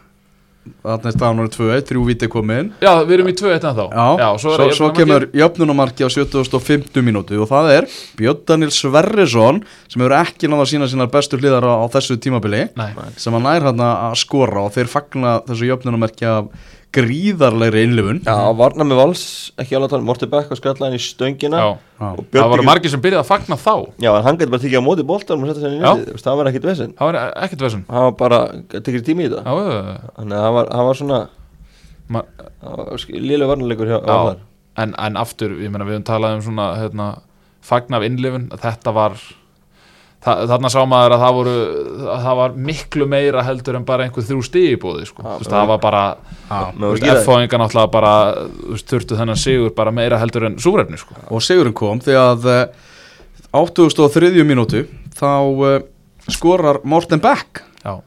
[0.64, 3.76] Þannig að staðan voru 2-1, þrjú viti komið inn Já, við erum í 2-1 en
[3.76, 3.84] þá
[4.20, 5.00] Já, svo, svo, svo jöfnunarmarkið.
[5.00, 7.88] kemur jöfnunumarki á 7050 mínútu og það er
[8.20, 9.60] Björn Daniel Sverrisson
[9.92, 13.36] sem hefur ekki náða að sína sínar bestu hliðar á, á þessu tímabili Nei, sem
[13.36, 16.48] hann nær hann að skora og þeir fagna þessu jöfnunumarki af
[16.94, 18.20] gríðarlegri innlifun.
[18.26, 19.24] Já, varna með vals,
[19.58, 21.60] ekki alveg að tala Morti Beck og skrallaðin í stöngina.
[21.64, 21.70] Já
[22.04, 22.10] Já.
[22.34, 23.74] Það ekki- margir sem byrjaði að fagna þá.
[24.04, 26.38] Já, en hann getur bara tekið á móti boltanum og setja sér í veist, það
[26.38, 28.40] var ekkit vesinn Það var ekkert vesum hann var bara,
[28.74, 29.44] tekið tími í þetta.
[29.44, 31.20] Já, þannig að hann var, hann var svona
[32.10, 32.26] Ma-
[33.10, 34.18] lílu varnuleikur hjá já.
[34.34, 34.36] já.
[34.78, 37.08] En, en aftur, ég meina við höfum talað um svona hérna,
[37.62, 38.50] fagna af innlifun.
[38.58, 39.18] Þetta var
[40.24, 41.54] Þa, þarna sá maður að það voru
[42.14, 45.26] að það var miklu meira heldur en bara einhver þrjú stig í búði sko.
[45.26, 46.04] Veist, það var bara.
[46.48, 48.14] F-fáinga náttúrulega bara
[48.80, 51.18] þurftu þennan sigur bara meira heldur en súrefni sko.
[51.28, 52.64] og Sigurinn kom því að eh,
[53.54, 54.32] 83.
[54.48, 55.76] mínútu þá uh,
[56.32, 58.00] skorar Morten Beck Já,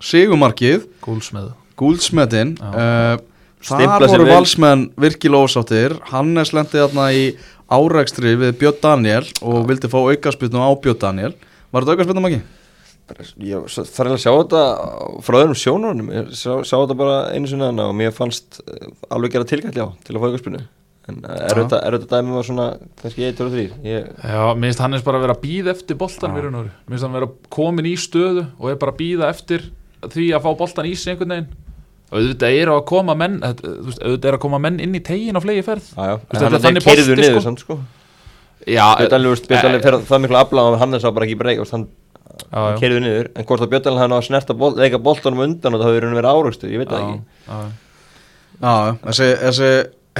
[0.00, 2.70] Sigurmarkið, gúlsmið gúldsmetin Já.
[2.72, 3.22] uh,
[3.64, 7.26] Stimpla þar voru valsmenn virkilega ósáttir Hannes lendi þarna í
[7.72, 11.36] árækstri við Björn Daniel og vildi fá aukaspilnum á Björn Daniel
[11.74, 12.44] var þetta aukaspilnum ekki?
[13.44, 14.62] Ég þarf að sjá þetta
[15.26, 18.86] frá öðrum sjónunum, ég sá, sá þetta bara einu sinni hana og mér fannst eh,
[19.12, 20.62] alveg gera tilkall já, til að fá ykkurspinu
[21.10, 22.68] en eh, er þetta, er þetta dæmi var svona
[23.02, 25.98] kannski 1, 2, 3 ég, Já, mér finnst Hannes bara að vera að býða eftir
[26.00, 29.66] boltan mér finnst hann vera komin í stöðu og er bara að býða eftir
[30.04, 31.52] því að fá boltan í sig einhvern veginn.
[32.12, 35.36] Og auðvitað eru að koma menn veist, auðvitað eru að koma menn inn í tegin
[35.36, 37.44] á flegi ferð já, já, Veistu, en hann er er þannig keiriður bolti, niður sko.
[37.48, 37.78] samt sko
[38.66, 41.62] Já, Björn Alveg, Björn Alveg fer það miklu afla og Hannes á bara ekki breyk
[41.70, 42.76] hann já, já.
[42.80, 45.76] keiriður niður, en hvort að Björn Alveg hann á að snerta bol, leika boltanum undan
[45.76, 47.72] og það hefur verið áraugstur, ég veit það ekki Já, já.
[48.62, 49.70] Já, þessi, þessi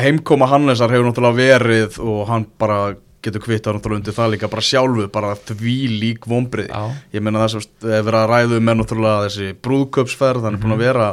[0.05, 2.79] heimkoma Hannesar hefur náttúrulega verið og hann bara
[3.25, 6.69] getur kvittað náttúrulega undir það líka bara sjálfu, bara því lík vombrið.
[6.69, 7.07] Já.
[7.15, 10.77] Ég meina það sem er verið að ræðu með náttúrulega þessi brúðköpsferð, hann er búin
[10.77, 11.09] að vera,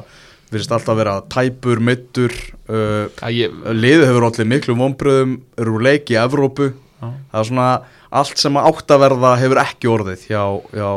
[0.51, 2.35] virðist alltaf vera tæpur, mittur,
[2.67, 3.21] uh,
[3.71, 6.71] liðið hefur allir miklu vombriðum, eru úr leik í Evrópu.
[7.01, 7.67] Það er svona
[8.21, 10.43] allt sem átt að verða hefur ekki orðið hjá,
[10.75, 10.89] hjá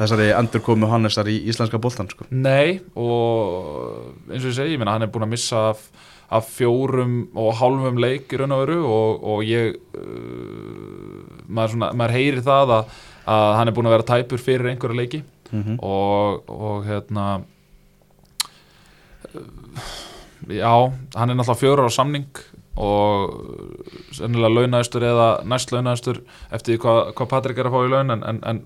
[0.00, 2.26] þessari endurkomu Hannesar í íslenska boltan, sko.
[2.34, 5.84] Nei og eins og ég segi, ég meina hann er búin að missa af,
[6.34, 11.92] af fjórum og hálfum leik í raun og veru og, og ég uh, maður, svona,
[11.94, 12.96] maður heyrir það að,
[13.36, 15.22] að hann er búin að vera tæpur fyrir einhverja leiki.
[15.54, 17.24] Mm og, og hérna
[19.30, 19.92] uh,
[20.50, 20.72] já,
[21.14, 22.26] hann er náttúrulega fjórar á samning
[22.76, 23.34] og
[24.14, 26.22] sennilega launaðistur eða næst launaðistur
[26.54, 28.62] eftir hvað, hvað Patrik er að fá í laun en, en, en,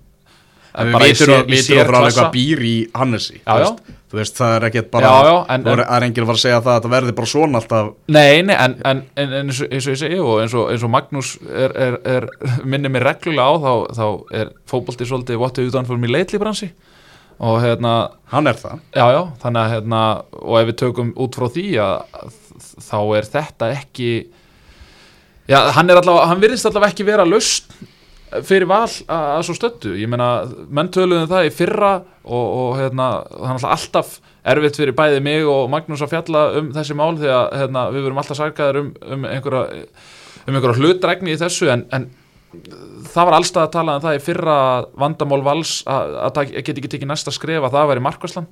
[0.79, 2.27] En bara sér- í sérklassa.
[2.27, 3.63] hvað býr í Hannesi Já, já.
[3.63, 3.79] veist,
[4.11, 6.43] þú veist, það er ekkert bara Já, já, en- þú er, enginn að fara að
[6.43, 9.61] segja það að þetta verði bara svona alltaf Nei, nei, en, en, en en eins,
[9.65, 12.29] og, eins og ég segi og eins og, eins og Magnús er, er, er
[12.65, 14.05] minnir mér reglulega á þá, þá
[14.41, 16.69] er fótbolti svolítið what have you done for me lately bransi
[17.39, 17.95] og hérna,
[18.33, 20.03] hann er það já, já, þannig að hérna,
[20.43, 24.11] og ef við tökum út frá því að þá er þetta ekki
[25.49, 27.73] já, hann allavega, hann virðist allavega ekki vera laust
[28.45, 30.29] fyrir val að, að svo stöttu ég meina,
[30.69, 31.91] menn töluðum það í fyrra
[32.23, 34.15] og, og hérna, þannig að alltaf
[34.53, 38.05] erfitt fyrir bæði mig og Magnús að fjalla um þessi mál því að hérna, við
[38.05, 39.83] verum alltaf sarkaðir um, um einhverja
[40.45, 42.07] um einhverja hlutregni í þessu en, en
[43.09, 46.53] það var allstað að tala um það í fyrra að vandamál vals að, að það
[46.55, 48.49] geti ekki tekið næsta skref að það væri markvæslan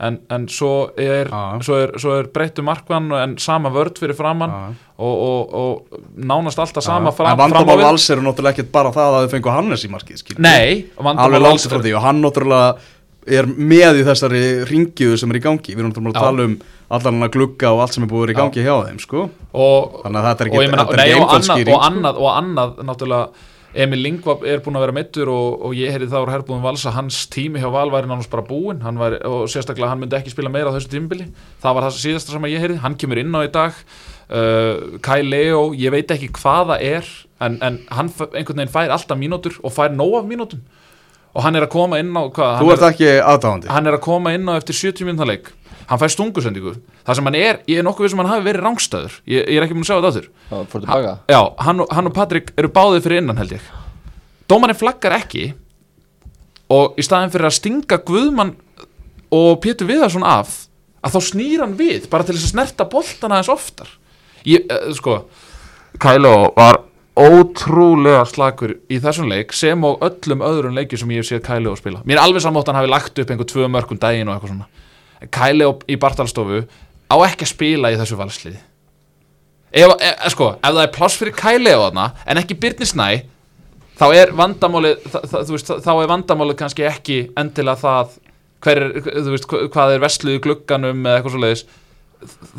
[0.00, 1.74] en, en svo er, Já.
[1.76, 4.62] er, er breyttu markvann en sama vörd fyrir framann Já.
[4.96, 7.16] og, og, og nánast alltaf sama Já.
[7.18, 10.24] fram, en vandamál vals eru náttúrulega ekkert bara það að þau fengu Hannes í markið.
[10.38, 12.72] Nei, vandamál alveg langt frá því og hann náttúrulega
[13.40, 16.20] er með í þessari ringiðu sem er í gangi við erum náttúrulega Já.
[16.20, 16.58] að tala um
[16.90, 19.28] allan hann að glugga og allt sem er búið í gangi hjá þeim sko.
[19.52, 21.80] og, Þannig að þetta er ekki og, skýring, og, sko.
[21.86, 26.10] annað, og annað náttúrulega Emil Lingvab er búin að vera mittur og, og ég heyrði
[26.10, 28.80] það úr herbúðum vals að hans tími hjá Val væri nánast bara búinn.
[28.82, 31.28] Hann væri, og sérstaklega hann myndi ekki spila meira á þessu tímubili
[31.62, 32.80] það var það síðasta sem ég heyrði.
[32.82, 33.78] Hann kemur inn á í dag.
[34.30, 37.14] Uh, Kai Leo, ég veit ekki hvað það er
[37.46, 40.66] en, en hann einhvern veginn fær alltaf mínútur og fær nóg af mínútum.
[41.30, 44.02] Og hann er að koma inn á hvað, þú ert ekki aðdáðandi hann er að
[44.02, 45.52] koma inn á eftir 70 minúta leik
[45.90, 46.72] hann fær stungusendingu.
[47.06, 49.56] Það sem hann er, ég er nokkuð við sem hann hafi verið rángstöður ég, ég
[49.58, 52.70] er ekki búin að sjá þetta fór tilbaka Já, hann, og- hann og Patrik eru
[52.70, 53.64] báðið fyrir innan held ég.
[54.50, 55.48] Dómarinn flaggar ekki
[56.70, 58.54] og í staðin fyrir að stinga Guðmann
[59.34, 60.66] og Pétur Viðarsson af
[61.02, 63.88] að þá snýr hann við bara til þess að snerta boltana aðeins oftar.
[64.46, 65.24] Ég, uh, sko
[66.00, 66.84] Kæló var
[67.18, 71.74] ótrúlega slagur í þessum leik sem og öllum öðrum leikjum sem ég hef séð Kæló
[71.78, 72.02] spila.
[72.06, 74.68] Mér er alveg samátt hann hafi lagt upp einhver tvö mörgum daginn og eitthvað svona
[75.28, 76.62] Kæló í Bartalstofu
[77.10, 78.60] á ekki að spila í þessu valsliði.
[79.70, 83.08] Ef, ef, sko, ef það er pláss fyrir Kæli á þarna en ekki Byrni Snæ
[84.00, 88.16] þá er vandamálið þá er vandamálið kannski ekki endilega það
[88.64, 88.96] hver er,
[89.30, 91.62] veist, hva- hvað er vesluð í glugganum eða eitthvað svo leiðis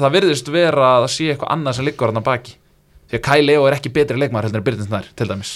[0.02, 2.56] það virðist vera að það sé eitthvað annað sem liggur hann baki.
[3.12, 5.52] Því að Kæli er ekki betri leikmaður heldur en Byrni Snær til dæmis.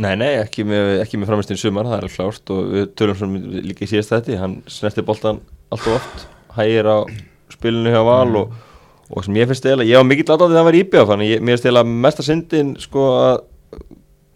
[0.00, 3.84] Nei, nei, ekki með, með framistinn sumar, það er klárt og við tölum svona líka
[3.84, 6.98] í síðast þetta, hann snerti boltan alltaf oft, hægir á
[7.52, 8.56] spilinu hjá Val og,
[9.10, 11.44] og sem ég finnst eða, ég var mikill aðdáðið að hann var íbjöð þannig ég,
[11.44, 13.38] mér finnst eða mesta syndin sko að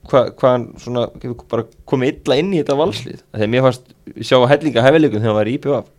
[0.05, 1.07] hvað hva svona
[1.49, 5.41] bara komið illa inn í þetta valslið, þegar mér fannst sjá hellinga hefðileikum þegar hann
[5.41, 5.93] var íbjöð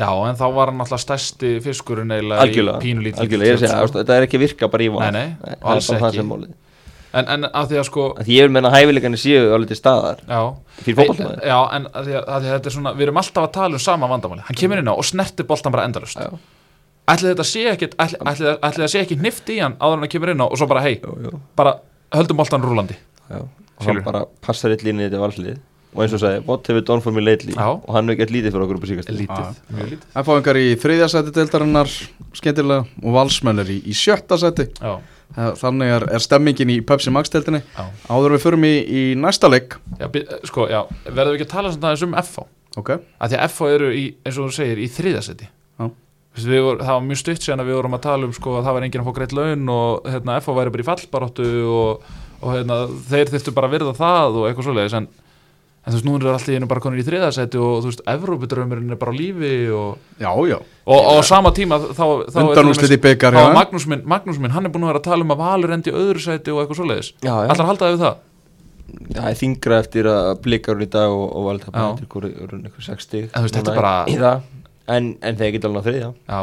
[0.00, 3.64] Já, en þá var hann alltaf stærsti fiskurinn eiginlega í pínulítið algjörlega, ég er að
[3.66, 5.00] segja, þetta er ekki virka bara í Val.
[5.12, 6.52] Nei, nei, það alls það ekki.
[7.12, 9.78] En, en að því að sko Af Því ég vil menna hæfileikarnir séu alveg til
[9.80, 10.40] staðar Já,
[10.84, 11.44] Fyrir fótboltamaður.
[11.50, 13.52] Já, en að því að, að því að þetta er svona Við erum alltaf að
[13.58, 16.28] tala um sama vandamáli Hann kemur inn á og snertir boltan bara endalust Já.
[17.10, 20.04] Ætli þetta sé ekki Ætli, ætli, ætli það sé ekki hnift í hann áður en
[20.06, 20.94] hann kemur inn á og svo bara hei,
[21.58, 21.72] bara
[22.14, 22.94] höldum boltan rúlandi.
[23.30, 23.40] Já.
[23.80, 25.58] Og hann bara passar eitt línið til valslið
[25.90, 27.66] Og eins og sagði, what have we done for me lately Já.
[27.74, 30.04] Og hann hefur gett lítið fyrir okkur upp á síkast Lítið, mjög lítið.
[30.22, 31.90] F-fáingar í þriðja seti deildarinnar
[32.38, 34.92] skemmtilega og valsmenn er í, í sjötta seti Já,
[35.36, 37.60] þannig er, er stemmingin í Pepsi Max deildinni.
[37.76, 39.76] Já, áður við förum í, í næsta leik.
[40.00, 42.46] Já bi- Sko, já, verðum við ekki að tala svona aðeins um FH
[42.78, 45.46] ok, að því að FH eru í, eins og þú segir, í þriðasetti
[45.80, 45.86] Já.
[46.62, 48.76] vor, það var mjög stutt síðan að við vorum að tala um sko, að það
[48.76, 52.04] var enginn að fá greitt laun og hérna, FH væri bara í fallbaróttu og,
[52.40, 52.76] og hérna,
[53.10, 55.08] þeir þurftu bara að virða það og eitthvað svoleiðis en,
[55.80, 58.02] en þú veist, nú er allt í einu bara konur í þriðasetti og þú veist,
[58.12, 62.36] Evrópudrömmurinn er bara á lífi og, já, já og, og á sama tíma þá, þá
[62.40, 63.54] er undanúslit í byggar þeim.
[63.56, 65.92] Magnús minn, Magnús minn, hann er búin að vera að tala um að Valur endi
[65.92, 68.18] í öðru sæti og eitthvað svoleiðis Já, já Ætlar að halda það við það?
[69.14, 72.06] Það er þingra eftir að blikar í dag og, og valda Já.
[72.10, 74.40] bara einhver 60 En þú veist, þetta er bara- í það
[74.90, 76.40] en, en þeir geta alveg á þriðja Já,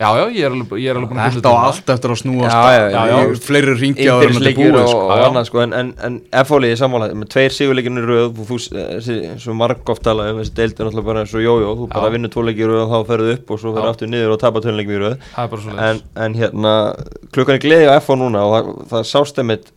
[0.00, 2.18] já, já, ég er alveg, ég er alveg búin að þetta á allt eftir að
[2.22, 3.40] snúast Já, já, já, í já.
[3.44, 5.02] fleiri ringja áður en þetta er búið sko.
[5.26, 7.08] annað sko en, en, en F-fólið er sammála.
[7.20, 11.08] Með tveir sigurleikinu röð og þú, þessi, svo marg oft tala um þessi deildi náttúrulega
[11.10, 13.62] bara eins og jójó þú bara vinnur tvo leikir röð og þá ferðu upp og
[13.62, 15.16] svo ferðu aftur niður og tapar tveir leikir í röð.
[15.36, 15.86] Það er bara svoleiðis.
[15.90, 16.74] En, en hérna
[17.36, 19.72] klukkan er gleði á F núna og það, það sást einmitt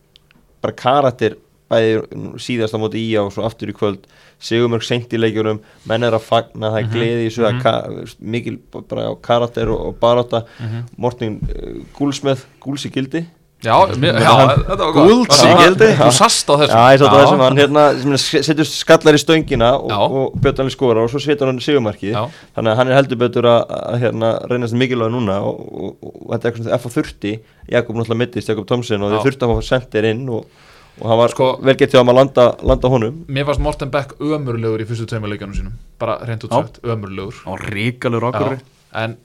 [0.64, 1.36] bara karakter
[1.72, 2.00] bæði
[2.40, 4.08] síðast á móti í og svo aftur í kvöld
[4.44, 8.16] Sigurmörg seint í leikjurum menn er að fagna, það er Mhm, gleði í mm -hmm.
[8.20, 8.58] mikil
[8.90, 10.84] bara á karakter og, og baráta Mhm.
[10.98, 13.26] Morten uh, Gúlsmeð, Gúls í gildi.
[13.64, 14.32] Já, mér, já,
[14.68, 15.08] þetta var gott.
[15.08, 15.88] Gulds í gildi.
[15.96, 16.74] Þú sast á þessu.
[16.74, 17.84] Já, ég sátt á þessum, hann hérna
[18.44, 22.12] setur skallar í stöngina og, og Björn skora og svo setur hann sigurmarkið.
[22.12, 22.26] Já,
[22.58, 23.62] þannig að hann er heldur betur að,
[24.02, 27.32] hérna, reynast mikilvæg núna og, og, þetta er eitthvað F á þurfti.
[27.72, 30.44] Jakob náttúrulega mittist, Jakob Thomsen og þeir þurfti að fá sendir inn og,
[31.00, 33.24] og hann var Sko- vel hjá hann að landa, landa honum.
[33.28, 35.74] Mér fannst Morten Beck ömurlegur í fyrstu tveimur leikjunum sínum.
[35.98, 36.50] Bara reynd Já.
[36.50, 37.34] sagt, ömurlegur.
[37.46, 38.60] Á ríkalur okkur
[38.94, 39.16] En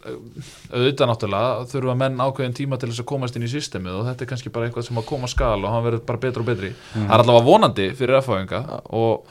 [0.73, 4.25] auðvitað náttúrulega þurfa menn ákveðin tíma til þess að komast inn í systemið og þetta
[4.25, 6.71] er kannski bara eitthvað sem að koma skal og hann verður bara betri og betri.
[6.95, 8.63] Það er allavega vonandi fyrir F-fáinga
[8.97, 9.29] og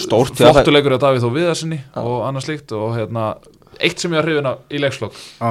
[0.00, 3.26] Stórt hjá flottu leikur á Davíð og Viðarsinni og annað slíkt og hérna
[3.78, 5.50] eitt sem ég var hrifin af í leikslokk Já.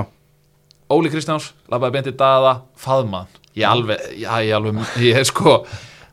[0.89, 3.29] Óli Kristjáns, labbaði beint í daða faðmann,
[3.59, 5.59] ég alveg já, ég alveg, ég er sko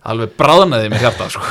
[0.07, 1.43] alveg bráðnaði mér hjarta sko.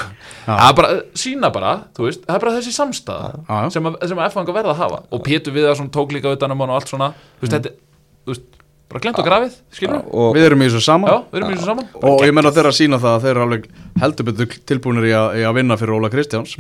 [0.45, 3.69] það er bara, sína bara, þú veist það er bara þessi samstæða Já, já.
[3.75, 4.99] sem að, sem að F-fanga verða að hafa.
[5.11, 7.09] Og Pétur Viðarsson tók líka utan um hann og allt svona.
[7.41, 7.73] Þú veist, þetta,
[8.23, 8.45] þú veist,
[8.93, 11.09] bara glemt og grafið skilur við, og við erum í þessu saman.
[11.11, 11.87] Já, við erum í þessu saman.
[12.11, 13.65] Og ég menna þeirra að sína það að þeir eru alveg
[14.03, 16.53] heldur betur tilbúinir í að, í að vinna fyrir Óla Kristjáns.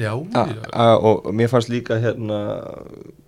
[1.11, 2.39] Og mér fannst líka hérna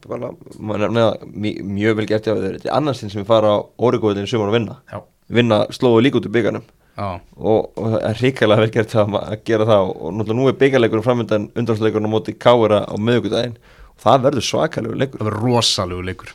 [0.07, 2.57] bara, nefna mjög vel gert hjá þeir.
[2.57, 4.79] Þetta er annars sinn sem við fara á Órigóðinu sumar að vinna.
[4.91, 8.95] Já, vinna slóðu líka út úr byggarnum já, og, og það er ríkælega vel gert
[8.95, 12.95] að, að gera það og náttúrulega nú er byggjarleikurinn framöndan undanstleikurinn á móti Káura á
[12.95, 15.21] miðugudaginn og það verður svakalegur leikur.
[15.21, 16.33] Það verður rosalegu leikur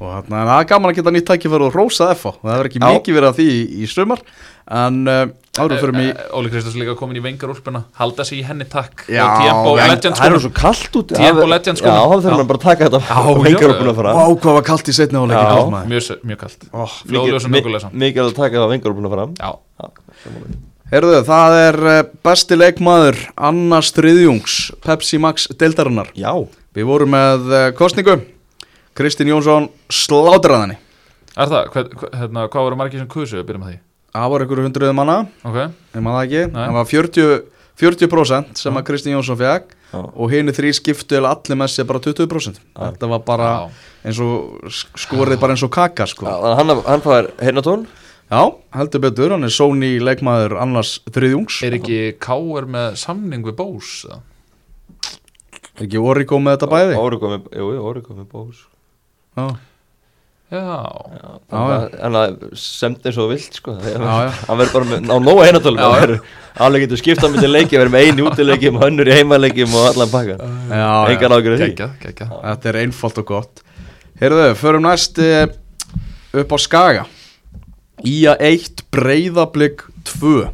[0.00, 2.52] og þarna, en það er gaman að geta nýtt tækifæri og rósa FH og það
[2.54, 2.86] verður ekki Já.
[2.90, 4.22] mikið verið að því í, í sumar
[4.64, 5.22] en uh,
[5.60, 7.84] árum fyrir mig Eh, eh, Óli Kristjáns líka komin í vengarúlpuna.
[7.98, 9.04] Halda sig í henni takk.
[9.12, 12.00] Já, og Legends það er svo kallt út Tiempo Legends já, komin.
[12.00, 12.40] þá þurfum Já.
[12.40, 13.70] við bara að taka þetta Já, og já, já.
[13.74, 15.28] að fara Vá, hvað var kallt í setni á Já.
[15.30, 16.68] leikin mjög, mjög kalt.
[16.72, 16.98] Oh.
[17.04, 19.50] flóðljósa nöggulega samt mikið að taka það á hengar upp að fara já,
[20.94, 23.16] Herðu, það er uh, besti leikmaður
[23.48, 26.12] Annars Þriðjungs Pepsi Max deildarinnar.
[26.14, 26.30] Já,
[26.74, 28.18] Við vorum með uh, kostningu
[28.94, 30.76] Kristinn Jónsson slátraðani
[31.34, 33.78] er það, hvað, hvað, hérna, hvað voru margir sem kusu, byrjum að því.
[34.14, 36.42] Það voru einhverju hundruð manna, ok, ég maður það ekki.
[36.52, 36.60] Nei.
[36.60, 37.40] Það var 40,
[37.82, 42.00] 40% sem að Kristinn Jónsson fekk og hini þrý skiptu eða allir með sér bara
[42.02, 43.48] 20% Þetta var bara
[44.06, 46.26] eins og skorið bara eins og kaka sko.
[46.26, 47.86] Já, hann, hann fær hernatón
[48.30, 48.40] Já,
[48.74, 51.58] heldur betur, hann er Sony leikmaður annars þriðjungs.
[51.66, 52.66] Er ekki K.R.
[52.72, 53.90] með samning við Bós?
[55.74, 56.96] Er ekki Origo með þetta bæði?
[57.02, 58.62] Órigó með, jú, Órigó með bós
[59.34, 59.46] Já,
[60.54, 60.62] já, Já,
[61.50, 63.74] Já, hann að semt eins og vilt sko.
[63.80, 64.32] Það Já, já.
[64.48, 66.18] hann verður bara með, á nóga já.
[66.66, 70.36] alveg getur skipta með leiki verður með einu útileikjum, hönnur í heimaleikjum og allan pakka
[70.38, 71.68] já, engar ágjörði því.
[71.72, 72.34] Geggjað, geggjað.
[72.44, 73.64] Þetta er einfalt og gott.
[74.20, 75.48] Heyrðu, förum næst eh,
[76.38, 77.06] upp á Skaga.
[78.04, 79.86] Ía 1, Breiðablик
[80.20, 80.50] 2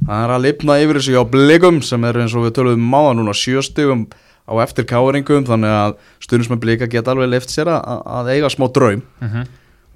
[0.00, 2.92] Það er að lifna yfir þessu hjá blikum sem er eins og við töluðum um
[2.94, 4.06] máða núna sjöstigum
[4.50, 8.50] á eftir káringum þannig að stundins með blika geta alveg lift sér að, að eiga
[8.52, 9.04] smá draum.
[9.22, 9.46] Mhm,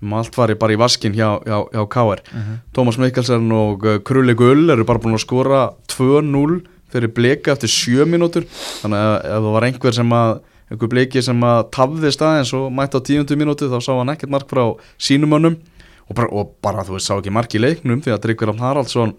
[0.04, 2.22] um allt fari bara í vaskin hjá, hjá, hjá K.R.
[2.30, 2.62] mhm.
[2.76, 6.60] Tómas Mikkelsen og uh, Krulli Gull eru bara búin að skora 2-0
[6.94, 8.46] fyrir blika eftir 7 mínútur.
[8.82, 10.34] Þannig að ef það var einhver sem að
[10.72, 14.32] einhver bliki sem að tafði staðins og mætti á 10 mínútu þá sá hann ekkert
[14.32, 14.64] mark frá
[14.96, 15.58] sínumönnum
[16.08, 18.64] og bara, og bara þú veist sá ekki mark í leiknum því að Tryggver Rafn
[18.64, 19.14] Haraldsson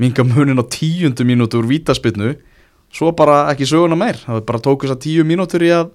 [0.00, 2.34] minga munin á tíundu mínútu úr vítaspinnu
[2.94, 5.90] svo bara ekki söguna meir það bara tók þess að tíu mínútur í að,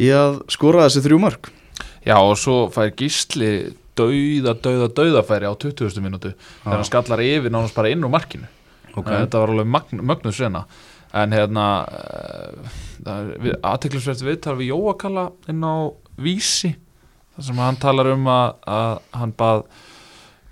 [0.00, 1.52] í að skora þessi þrjú mörg
[2.04, 3.50] Já og svo fær gísli
[3.96, 6.02] dauða, dauða, dauðafæri á 20.
[6.04, 8.50] minútu þegar hann skallar yfir nánast bara inn úr markinu
[8.94, 9.00] Ok.
[9.02, 9.24] okay.
[9.24, 10.64] þetta var alveg magn, mögnuð sena
[11.14, 11.64] en hérna
[13.04, 16.74] aðteklisvert viðtal við Jóakalla inn á Vísi
[17.34, 19.64] þar sem hann talar um að, að hann bað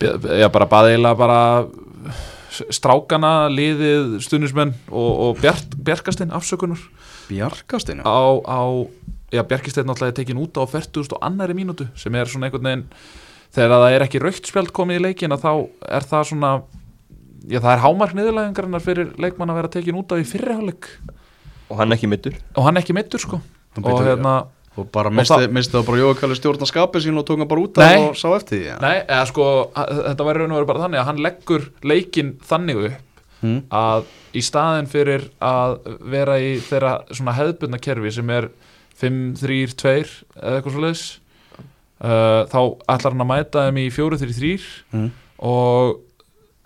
[0.03, 1.41] já bara bað eiginlega bara
[2.53, 6.81] strákana, liðið, stuðnismenn og, og Bjart, Bjarkastinn afsökunar.
[7.31, 8.61] Bjarkastinu á, á
[9.33, 12.69] já, Bjarkisteinn náttúrulega er tekin út á 40 og annari mínútu sem er svona einhvern
[12.69, 12.87] veginn
[13.53, 15.53] þegar það er ekki raukt spjald komið í leikin að þá
[15.99, 16.53] er það svona
[17.49, 20.91] já það er hámark niðurlæðingarinnar fyrir leikmann að vera tekin út á í fyrriháleik
[21.73, 23.41] og hann ekki mittur og hann ekki mittur sko.
[23.81, 24.43] Og hérna,
[24.77, 25.35] og bara Og misti,
[25.75, 28.59] það- bara Jókalli stjórna skapið sín og tók hann bara út af og sá eftir
[28.59, 28.77] því ja.
[28.81, 32.81] nei, eða sko þetta væri raun og veru bara þannig að hann leggur leikin þannig
[32.87, 33.59] upp mm.
[33.71, 35.75] að í staðin fyrir að
[36.15, 38.49] vera í þeirra svona hefðbundna kerfi sem er
[39.03, 39.93] 5, 3, 2
[40.41, 41.05] eða eitthvað svo leiðis
[42.01, 42.61] uh, þá
[42.95, 44.55] ætlar hann að mæta þeim í 4, 3, 3
[44.97, 45.11] Mm.
[45.53, 45.99] og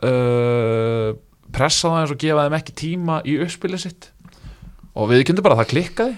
[0.06, 1.10] uh,
[1.56, 4.10] pressa það eins og gefa þeim ekki tíma í uppspilið sitt
[4.96, 6.16] og við kynntum bara að það klikkaði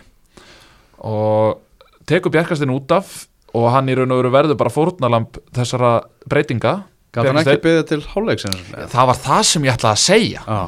[1.08, 1.64] og
[2.08, 5.92] tekur Bjarkastinn út af og hann í raun og veru verður bara fórnalamb þessara
[6.28, 6.74] breytinga.
[7.14, 10.42] Gat hann ekki byggðið til hálfleiksins það var það sem ég ætlaði að segja.
[10.44, 10.60] Já,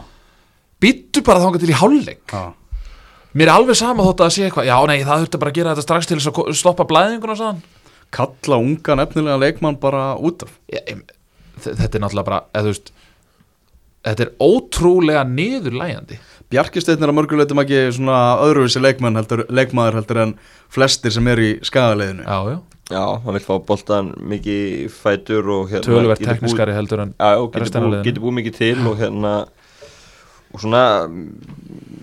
[0.81, 2.25] býttu bara þangað til í hálfleik.
[2.33, 2.47] Já.
[3.31, 5.75] Mér er alveg sama þótt að sé eitthvað já nei það þurfti bara að gera
[5.75, 7.61] þetta strax til þess að stoppa blæðinguna sann
[8.11, 10.57] Kalla unga nefnilega leikmann bara út af.
[10.67, 12.91] Þetta er náttúrulega bara eða, veist,
[14.09, 16.19] þetta er ótrúlega niðurlægjandi
[16.51, 20.33] Bjarkisteinn er að mörguleitum ekki svona öðruvísi leikmann heldur, leikmaður heldur en
[20.73, 22.59] flestir sem er í skagaleginu já já.
[22.91, 27.05] Já, hann vil fá boltan mikið í fætur og hérna töluvert getur búið- tekniskari heldur
[27.05, 29.35] en já, já, getur búið, mikið til og hérna
[30.51, 31.29] og svona mm,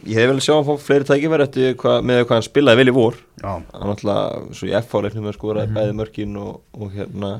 [0.07, 2.87] ég hef vel sjá hann fá fleiri tækifæri eftir hvað, með hvað hann spilaði vel
[2.87, 3.17] í vor.
[3.43, 5.75] Já, hann alltaf, svo í F-fáleiknum með skoraði Mhm.
[5.75, 7.33] bæði mörkin og, og hérna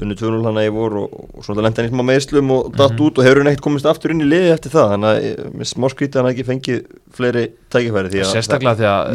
[0.00, 2.92] unni 2-0 hana í vor og, og svona lenda hann í smá meðslum og datt
[2.94, 3.00] Mhm.
[3.08, 5.48] út og hefur hann ekkert komist aftur inn í liði eftir það þannig að eh,
[5.58, 6.78] með smá skrítið hann ekki fengið
[7.18, 9.08] fleiri tækifæri því að sérstaklega því að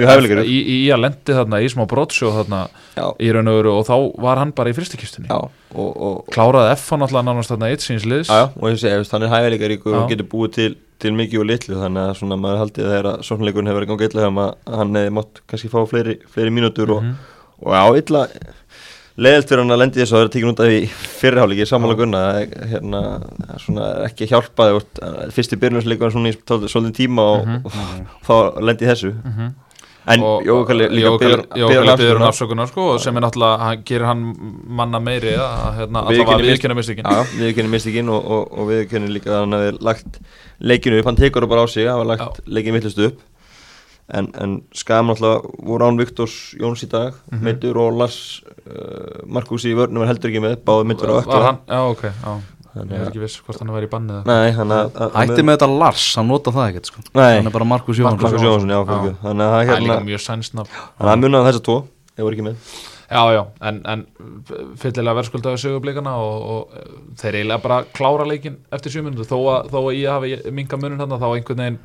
[0.52, 2.60] í, í að lendi þarna í smá brotsjó þarna
[2.98, 3.96] já, í raun og veru og þá
[4.28, 4.76] var hann bara í
[5.76, 8.30] og, kláraði F hann alltaf nánast þarna eitt síns liðs.
[8.32, 11.80] Já, og ég segi, hann er hæfileikaríkur og getur búið til, til mikið og litlu
[11.82, 14.28] þannig að svona maður haldið þegar að sóknleikurinn hefur verið gangið illa
[14.76, 17.16] hann hefði mátt kannski fá fleiri, fleiri mínútur og, Mhm.
[17.66, 18.22] og já, illa
[19.18, 20.80] leðilt fyrir hann að lendi þessu að vera tekin út af í
[21.20, 22.24] fyrirháleiki samanlega gunna
[22.74, 23.02] hérna,
[23.40, 24.82] það er svona ekki hjálpaði
[25.36, 27.62] fyrst í byrjunarleikur svona í svolítinn tíma og, Mhm.
[27.66, 27.72] og,
[28.28, 29.14] þá lendi þessu.
[30.08, 32.68] En Og- Jókalli biður- biður Jókalli um biður um afsökunar.
[32.68, 34.36] sko, og sem er náttúrulega, hann gerir hann
[34.68, 37.04] manna meiri að hérna, viðkynna mistökin.
[37.10, 40.20] Já, viðurkenni mistikinn og, og, og viðurkenni líka að hann hefði lagt
[40.62, 43.18] leikinu upp, hann tekur það bara á sig, hafa lagt leikin vittlust upp
[44.14, 47.44] en, en skam náttúrulega voru án Viktors Jóns í dag, Mhm.
[47.44, 51.58] meittur og Lars uh, Markus í vörnum er heldur ekki með, báði meittur á hann,
[51.68, 52.36] já ok, já.
[52.76, 55.44] Þannig Ég er ekki viss hvort hann var í bannið eða- Nei, hann að- Hætti
[55.48, 57.00] með þetta Lars, hann nota það ekkert sko.
[57.16, 58.86] Nei, Hann er bara Markus Jónsson Markus Jónsson, já, Já.
[58.86, 60.70] fyrir Þannig að það Það er hérna líka mjög sænsnafn.
[61.00, 61.78] Þannig að munnaði þessa tvo,
[62.18, 62.56] ég voru ekki með
[63.06, 64.00] Já, já, en, en
[64.82, 66.88] fyllilega verðskuldaði sögublikana og, og eh,
[67.22, 70.98] þeir eiginlega bara klára leikin eftir sjö minútur þó þó að ég hafi minga munum
[71.04, 71.78] þarna þá einhvern veginn,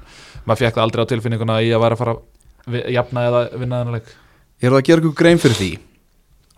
[0.48, 3.42] maður fekk það aldrei á tilfinninguna að ég að vera að fara að jafna eða
[3.60, 4.10] vinna þennan leik
[4.60, 5.70] Ég er að gera ykkur grein fyrir því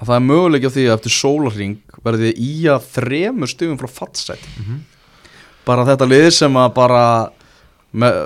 [0.02, 1.74] að það er möguleik á því að eftir sólarring
[2.06, 4.46] verði í að þremur stugum frá fattsætt
[5.66, 7.02] bara þetta lið sem að bara
[7.92, 8.16] með,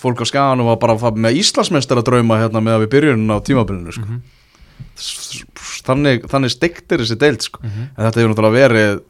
[0.00, 2.90] fólk á skaganum var bara að fara með Íslandsmeistar að drauma hérna með að við
[2.96, 4.08] byrjunum á tímabilinu sko.
[4.08, 4.22] Mhm.
[4.98, 5.44] S-
[5.86, 7.60] þannig, þannig stektir þessi deild sko.
[7.62, 7.88] Mhm.
[7.96, 9.02] en þetta hefur náttúrulega verið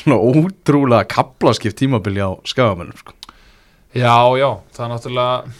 [0.00, 3.12] svona ótrúlega kaplaskipt tímabili á skagamennum sko.
[3.94, 5.54] Já, já, það er náttúrulega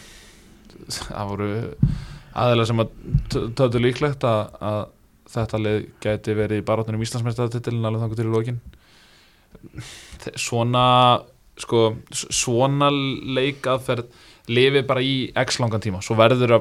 [0.91, 1.49] það voru
[2.35, 2.89] aðeins sem að
[3.31, 4.81] t- töldu líklegt að, að
[5.35, 8.59] þetta lið gæti verið í barátunum Íslandsmeistaratitilin alveg þangur til í lokin
[10.25, 10.85] Þe- svona
[11.61, 14.09] sko, svona leikaðferð
[14.53, 16.59] lifi bara í x langan tíma svo verður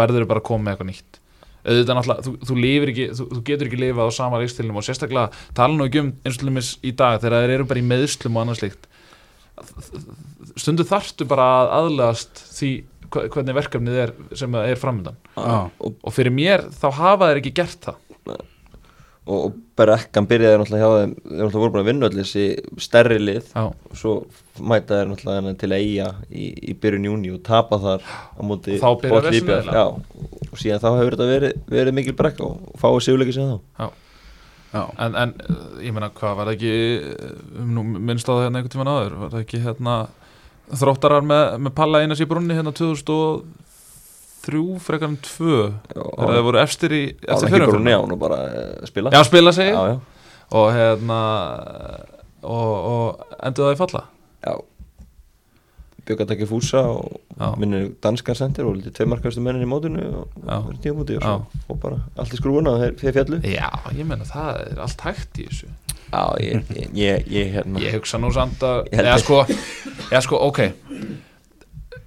[0.00, 1.20] verður bara að koma með eitthvað nýtt
[1.62, 4.86] auðvitað náttúrulega, þú, þú, lifir ekki, þú, þú getur ekki lifað á sama leikstilnum og
[4.86, 7.88] sérstaklega tala nú ekki um eins og lumis í dag þegar þeir eru bara í
[7.92, 8.88] meðslum og annað slíkt.
[10.58, 12.72] Stundu þarftu bara að aðlegast því
[13.12, 17.88] hvernig verkefnið er sem er framöndan og, og fyrir mér þá hafa þeir ekki gert
[17.90, 18.11] það
[19.26, 22.44] og, og Berekkan byrjaði náttúrulega hjá þeim Þeir náttúrulega voru búin að vinna öll þessi
[22.84, 23.48] stærri lið.
[23.54, 24.12] Já, og svo
[24.60, 28.88] mæta þeir náttúrulega til eiga í, í byrjun júni og tapa þar á móti Þá
[29.00, 29.56] Botn vesen IBF.
[29.56, 29.80] eiginlega.
[29.80, 33.90] Já, og síðan þá hefur þetta verið, verið mikil brekka og fáið sigurleiki síðan þá.
[34.72, 38.60] Já, en, en uh, ég meina hvað var það ekki nú minnst á það hérna
[38.60, 39.96] einhvern tímann áður var það ekki hérna
[40.80, 42.72] þróttarar með, með palla einas í brunni hérna
[44.46, 45.52] 2003 frekar en 2
[45.92, 47.90] þegar það voru efstir í eftir bara fyrirumferðina.
[47.90, 49.12] neán og bara eh, spila.
[49.14, 49.70] Já, spila sig.
[49.72, 49.96] Já, já,
[50.58, 51.20] og hérna
[52.42, 54.04] og, og endur það í falla?
[54.42, 54.54] Já.
[56.02, 57.52] Bjöggatæki Fúsa og Já.
[57.62, 61.36] minnir danskar sendir og litið tveimarkastu mennin í mótinu og verið tímúti og Já.
[61.36, 64.80] svo og bara allt í skrúuna og þeir, þeir fjallu Já, ég meina það er
[64.82, 65.70] allt hægt í þessu.
[66.12, 69.38] Já, ég, ég, ég, ég hérna Ég hugsa nú samt að held eða sko,
[70.26, 70.60] sko, ok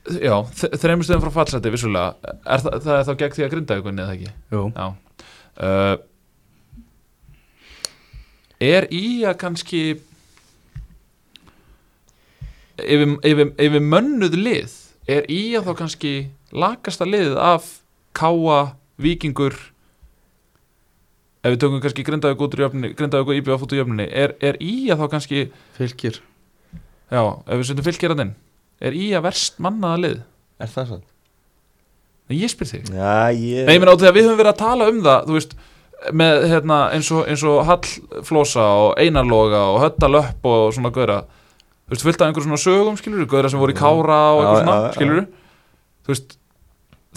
[0.05, 3.77] Já, þreymur stöðum frá fallseti vissulega, er það, það er þá gegn því að grinda
[3.79, 4.33] ykkur eða ekki?
[4.53, 4.65] jú.
[5.55, 5.95] Uh,
[8.63, 9.81] Er í að kannski
[12.79, 14.75] yfir, yfir mönnuð lið
[15.11, 16.13] er í að þá kannski
[16.55, 17.67] lakasta liðið af
[18.15, 19.57] káa, vikingur
[21.43, 24.37] ef við tökum kannski grindaðug út úr jöfninni grindaðug og íbjöf út úr jöfninni er,
[24.39, 25.43] er í að þá kannski
[25.75, 26.21] Fylgir
[27.11, 28.33] já, ef við setjum fylggerðin
[28.81, 30.17] er í að verst mannaða lið?
[30.59, 31.05] Er það sann?
[32.33, 32.89] ég spyr þig.
[32.89, 35.55] Já, ég Nei, ég meina við höfum verið að tala um það veist,
[36.15, 41.19] með hérna eins og, eins og Hallflósa og Einarloga og Höttalöpp og svona gauðra
[41.85, 44.63] þú veist, fullt af einhverjum svona sögum, skilur gauðra sem voru í Kára og eitthvað
[44.63, 45.21] svona, skilur
[46.05, 46.35] þú veist,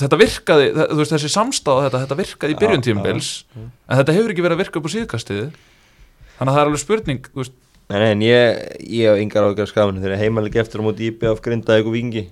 [0.03, 2.87] þetta virkaði þú veist, þessi samstáð þetta, þetta virkaði í Já, byrjun já.
[2.89, 5.47] tímabils en þetta hefur ekki verið að virka upp á síðkastiði
[6.39, 7.57] þannig að það er alveg spurning þú veist,
[7.89, 11.33] Nei, nei, en ég, ég hef yngar ágjör skafinu þegar heimalega eftir á móti íbjöð
[11.33, 12.27] af grindaði og vingi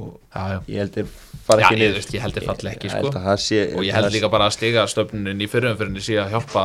[0.00, 0.58] og já, já.
[0.72, 1.12] ég held ég
[1.44, 2.06] fara ekki niður.
[2.14, 3.10] ég held þeir falli ekki, sko.
[3.12, 6.64] að og ég held líka bara að stiga stöfnunin í fyrirumfyrinni sé að hjálpa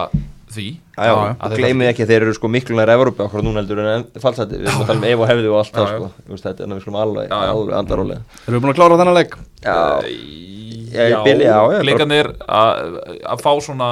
[0.54, 0.68] því.
[0.96, 3.82] Já, og Að gleymið ekki að þeir eru sko miklu nær Evrópi okkur núna heldur
[3.84, 4.62] en fallsæti.
[4.62, 6.08] Við erum að tala um Ef og hefði og allt það sko.
[6.22, 9.18] Þú veist, þetta er við skulum alveg, alveg andarólega Erum við búin að klára þennan
[9.18, 9.36] leik?
[9.66, 9.78] Já,
[10.88, 11.20] Já,
[11.84, 12.96] Blikarnir að
[13.28, 13.90] að fá svona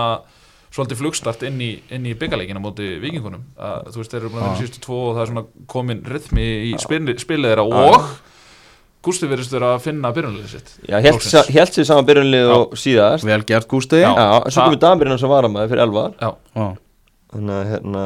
[0.76, 4.42] svolítið flugstart inn í, inn í byggarleikina móti vikingunum að, þú veist, þeir eru búin
[4.42, 4.62] að vera Já.
[4.62, 8.08] síðustu tvo og það er svona komin rytmi í spilið, spilið þeirra og
[9.06, 11.22] Gústi verðist vera að finna byrjunlega sitt já held,
[11.76, 13.28] sér saman byrjunlið og síðast.
[13.28, 14.00] Vel gert Gústi.
[14.02, 14.10] Já.
[14.50, 16.66] Svo komið Damir sem var að maður fyrir Elvar Já, Já.
[17.36, 18.04] Þannig að hérna,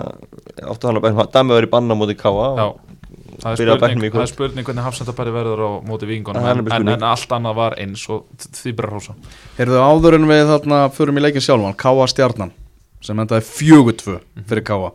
[0.73, 2.98] ofta hann að Damir var í banna móti Káa já og-
[3.39, 4.19] Það er, Byrja að bekknum spurning, í kvöld.
[4.19, 7.77] það er spurning hvernig hafsendabæri verður á móti er en, en, en allt annað var
[7.79, 9.15] eins og því bara hrósa
[9.57, 12.51] Heyrðu áður en við þarna förum í leikin sjálfan Káa Stjarnan
[12.99, 14.17] sem endaði fjögur tvö
[14.49, 14.91] fyrir Káa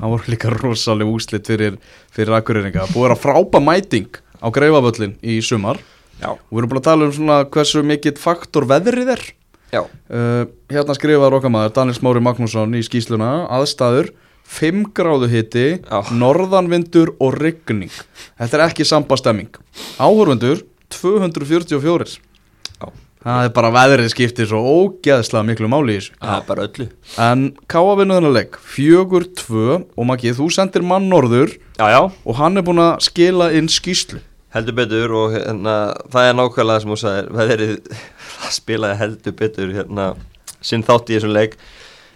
[0.00, 1.78] hann voru líka rosaleg úslit fyrir,
[2.12, 5.80] fyrir akkurýringa búið að frápa mæting á greifavöllin í sumar.
[6.20, 9.24] Já, og við erum búin að tala um svona hversu mikill faktor veðrið er.
[9.72, 14.12] Já, uh, hérna skrifaði okkamaður Daniel Smári Magnússon í skýsluna aðstæður
[14.56, 15.98] 5 gráðu hiti Já.
[16.14, 17.92] norðanvindur og rigning.
[18.38, 19.50] Þetta er ekki sambastemming.
[19.98, 20.62] Áhörfundur
[20.94, 22.18] 244
[22.76, 22.86] Já.
[23.26, 26.14] það er bara veðrið skiptir svo ógeðslega miklu máli í þessu.
[26.22, 26.88] Það er bara öllu.
[27.26, 32.38] En Káa vinnu þennan leik 4-2 og Maggi þú sendir mann norður Já, já, og
[32.40, 34.22] hann er búin að skila inn skýslu
[34.56, 35.72] heldur betur og hérna,
[36.12, 40.06] það er nákvæmlega sem þú sagðir veðrið það spilaði heldur betur hérna,
[40.64, 41.58] sinn þátt í þessum leik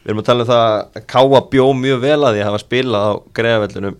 [0.03, 2.63] við erum að tala um það að Káa bjó mjög vel að því að hafa
[2.65, 3.97] spilað á greiðavellunum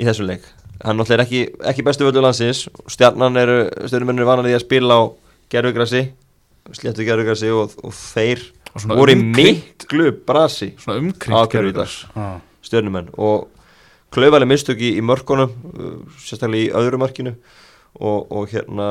[0.00, 0.44] í þessum leik.
[0.84, 1.40] Hann náttúrulega er ekki,
[1.72, 2.66] ekki bestu völdu landsins.
[2.92, 3.58] Stjarnan eru,
[3.88, 5.02] stjörnumennir eru vanan því að spila á
[5.54, 6.02] gerfugrassi
[6.76, 8.42] sléttu gerfugrassi og, og þeir
[8.76, 10.98] Og voru í miklu brasi Svona
[11.32, 11.52] Á dag.
[11.54, 11.94] gervigras.
[12.66, 13.06] stjörnumenn.
[13.16, 13.46] Og
[14.12, 17.32] klaufaleg mistök í, í mörkunum uh, sérstaklega í öðru markinu.
[17.96, 18.90] Og, og hérna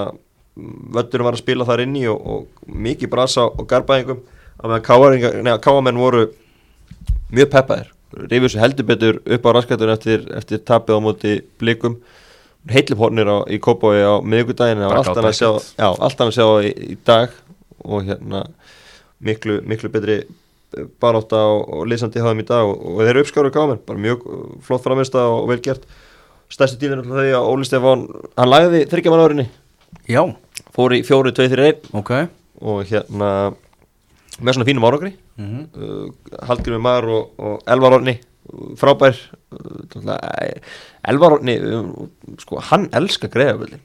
[0.55, 4.23] völdurum var að spila þar inni og, og mikið brasa og garbaðingum
[4.65, 6.25] að meðan káamenn voru
[7.35, 7.91] mjög peppaðir.
[8.15, 11.97] Rifið sér heldur betur upp á raskatun eftir, eftir tapið á móti blikum.
[12.71, 16.23] Heitlipórnir í Kópói á miðvikudaginn það var Bara allt annað að sjá, gátt já, allt
[16.23, 17.35] annað að sjá í, í dag
[17.85, 18.41] og hérna
[19.21, 20.15] miklu, miklu betri
[21.01, 24.25] barátta og, og leysandi háðum í dag og, og þeir eru uppskáru kámen, bara mjög
[24.65, 25.85] flott framist og vel gert.
[26.49, 28.07] Stærsti dílinn er því að Óli Stefán
[28.37, 29.45] hann lagði þryggjaman árinni
[30.09, 30.21] já,
[30.75, 31.93] fór í fjóri, tvei, þrjir, einn.
[32.65, 33.29] Og hérna
[34.41, 35.13] með svona fínum árangri.
[35.37, 35.65] Mm -hmm.
[35.75, 38.19] uh, Hallgrimur Mar og, og Elvar Orni
[38.77, 39.15] frábær
[39.51, 40.15] uh,
[41.07, 42.07] Elvar Orni uh,
[42.39, 43.81] sko, hann elskar greiðavöldin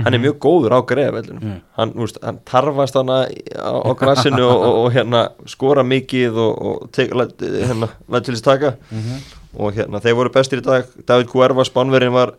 [0.00, 1.60] hann er mjög góður á greiðavöldin Mm.
[1.76, 6.62] hann, úst, hann tarfast hana á, á grassinu og, og, og hérna skora mikið og,
[6.62, 8.72] og tek, læt, hérna, læt til þess taka.
[9.52, 10.86] Og hérna þeir voru bestir í dag.
[11.06, 12.32] David Guerva Spánverðin var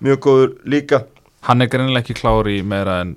[0.00, 1.02] mjög góður líka.
[1.44, 3.16] Hann er greinilega ekki klár í meira en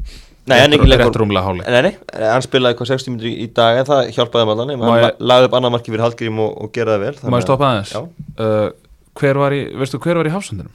[0.50, 1.92] Nei, hann er ekki háli Nei, nei,
[2.26, 5.58] hann spilaði eitthvað 60 minnur í dag en það hjálpaði allan Má hann lagði upp
[5.60, 7.94] annað marki fyrir Hallgrím og, og geraði vel Má þannig ég stoppa að- aðeins?
[7.94, 8.02] Já.
[8.40, 8.70] Uh,
[9.20, 10.74] hver var í, veistu hver var í hafsendinum?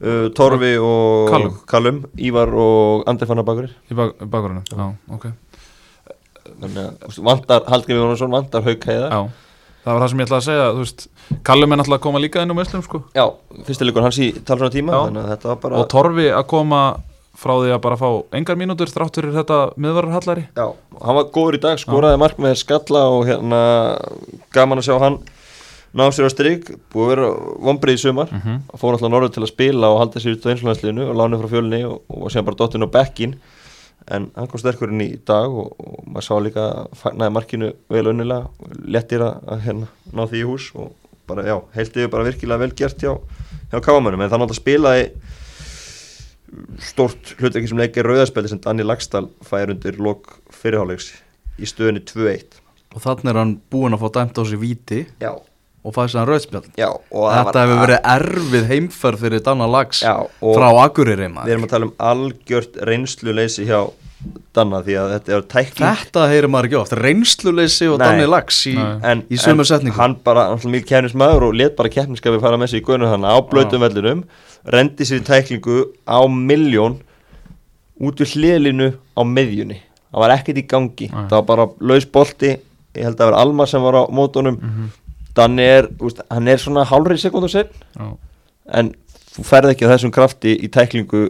[0.00, 1.54] uh, Torfi og Callum.
[1.70, 4.64] Callum Ívar og Andri Fannar Bakurir Í bak, bakgrunum?
[4.72, 5.30] Já, ok
[6.60, 9.20] þannig að vantar Hallgrím Jónsson vantar Hauk Heiða Já,
[9.84, 11.06] það var það sem ég ætlaði að segja þú veist,
[11.48, 13.00] Kallum er náttúrulega að koma líka inn um Íslam sko.
[13.16, 13.24] Já,
[13.68, 16.82] fyrsti leikur hans í talsvona tíma þannig að og Torfi að koma
[17.38, 18.08] frá því að bara fá
[18.38, 20.66] engar mínútur þrátt fyrir þetta miðvararhallari Já,
[21.02, 23.62] hann var góður í dag, skoraði mark með skalla og hérna
[24.54, 25.18] gaman að sjá hann
[25.94, 27.26] ná sér á strik, búið að vera
[27.68, 28.30] vombrið í sumar.
[28.32, 28.62] Mm -hmm.
[28.72, 31.38] og fór alltaf norður til að spila og halda sér út á einslunarsliðinu og láni
[31.38, 33.36] frá fjölni og, og síðan bara dottinn á bekkin
[34.10, 38.06] en hann kom sterkurinn í dag og, og maður sá líka að fagnaði markinu vel
[38.10, 38.50] önnilega,
[38.84, 40.92] lettir að, að hérna, ná því í hús og
[41.26, 43.14] bara já, heiltið bara virkilega vel gert hjá,
[43.72, 45.06] hjá káamönnum en það náttúrulega spilaði
[46.82, 51.10] stórt hlutverki sem leikir rauðarspeldi sem Danni Lagstall fær undir lok fyrirháleiks
[51.58, 52.60] í stöðunni 2-1
[52.94, 56.30] og þannig er hann búinn að fá dæmt á sig víti Já, og fæði sér
[56.30, 56.70] það
[57.14, 61.74] Þetta hefur verið erfið heimferð fyrir Danna Lags Já, frá Akureyri við maður erum að
[61.74, 63.80] tala um algjört reynsluleysi hjá
[64.54, 67.96] Danna því að þetta er tækling Þetta heyrir maður ekki oft, reynsluleysi og.
[67.98, 69.96] Danni Lags í, en, í sömu en setningu.
[69.98, 73.10] hann bara, hann er mikið kefnismæður og let bara keppniskafi fara með sig í guðinu
[73.10, 74.22] þannig á blötum vellinum
[74.76, 77.00] rendi sér í tæklingu á miljón
[78.00, 79.80] út við hliðlinu á miðjunni
[80.14, 81.24] það var ekkert í gangi, Nei.
[81.30, 82.52] það var bara laus bolti,
[82.94, 84.92] ég held að vera Almar sem var á mótunum, Mhm.
[85.34, 87.66] Danni er úst, hann er svona hálfri sekundu sen
[87.98, 88.16] Já.
[88.70, 88.92] en
[89.34, 91.24] þú ferð ekki á þessum krafti í tæklingu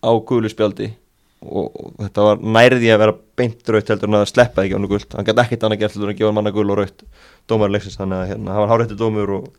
[0.00, 0.94] á gulu spjaldi
[1.40, 4.76] og, og þetta var nærði að vera beint raut heldur en að það sleppa ekki
[4.76, 5.16] á hann gult.
[5.16, 7.04] Hann gæti ekkert annað gert heldur en að gefa manna gul og raut
[7.50, 9.52] dómar leiksins, þannig að hérna, það var hárætti dómur og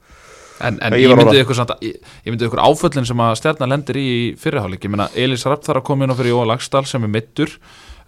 [0.62, 4.84] En, en ég, ég myndi ykkur, ykkur áföllin sem að stjarnan lendir í í fyrirháleik.
[4.86, 7.54] Ég meina Elís Rapp þarf að koma inn á fyrir Jóa Lagstall sem er mittur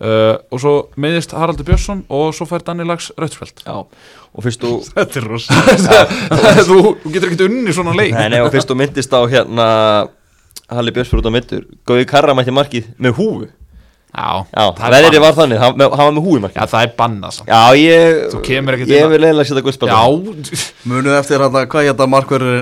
[0.03, 4.63] uh, og svo meðist Haraldur Björnsson og svo fær Danni Lags rauðsfjöld já, og fyrst
[4.63, 5.59] þú Þetta er rosa
[6.67, 8.13] þú, þú getur ekkert unni svona leik.
[8.17, 9.67] Nei, nei, og fyrst þú myndist á hérna
[10.69, 13.51] Halli Björnsfjörð út á mittur Góði Karra mætti markið með húfu
[14.13, 15.23] Já, já, er bannað.
[15.23, 17.47] var þannig, hann, hann var með markið Já, það er bannað samt.
[17.49, 20.01] Já, ég Þú kemur ekkert ég vil eiginlega setja guðspjald Já,
[20.91, 22.59] Munið eftir hann að hvað ég þetta markverður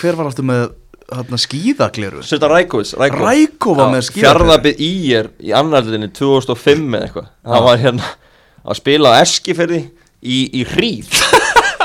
[0.00, 0.62] Hver var aftur með
[1.10, 2.22] hann skíðagleru?
[2.24, 7.28] setja Rækovits Ræko var með skíðagleru Fjarðabið í er í annarlinni 2005 eða eitthvað.
[7.50, 8.10] Það var hérna
[8.70, 9.80] að spila á Eskifirði
[10.22, 11.10] í, í hríð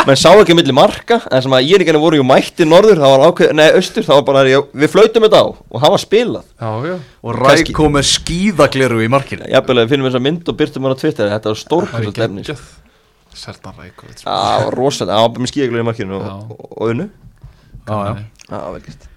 [0.06, 2.66] menn sá ekki að milli marka en sem að ég er ekki voru jú mætti
[2.68, 5.82] norður það var ákveð, nei austur, það var bara já, við flautum þetta á og
[5.82, 6.46] hann var spilað.
[6.62, 6.96] Já, já.
[7.24, 9.50] Og Kannski- Ræko með skíðagleru í markinu.
[9.50, 12.22] Jafnvel að við finnum þessa mynd og byrtum hann á Twitter þetta var Það stórkvæmst
[12.28, 12.64] efni geggjað
[13.36, 16.56] Sertan Rækovits það var rosalega, það var með skíðaglu í markinu og,
[16.90, 17.10] unnu.
[17.86, 18.14] Já, já.
[18.50, 19.10] Já, vel gert.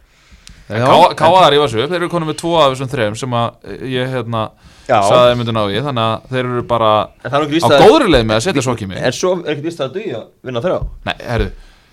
[0.68, 4.42] Káaðar í þessu, þeir eru konum með tvo af þessum þrejum sem að ég hérna
[4.88, 6.90] Þeir myndu ná í þannig að þeir eru bara
[7.22, 8.98] það er á góðri leið með að setja sokki mig.
[9.04, 10.78] En svo er ekkert víst að duði að vinna þrjá?
[11.08, 11.48] Nei, herru,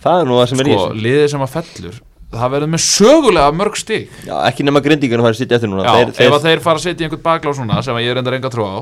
[0.05, 1.01] Það er nú það sem er í sko, þessu.
[1.05, 1.95] liðið sem að fellur
[2.35, 4.09] það verður með sögulega mörg stig.
[4.27, 5.83] Já, ekki nema grindingunum fara að sitja eftir núna.
[5.85, 8.11] Já, þeir, ef að þeir fara að setja í einhvern baklá svona sem að ég
[8.11, 8.75] er enda enga trú á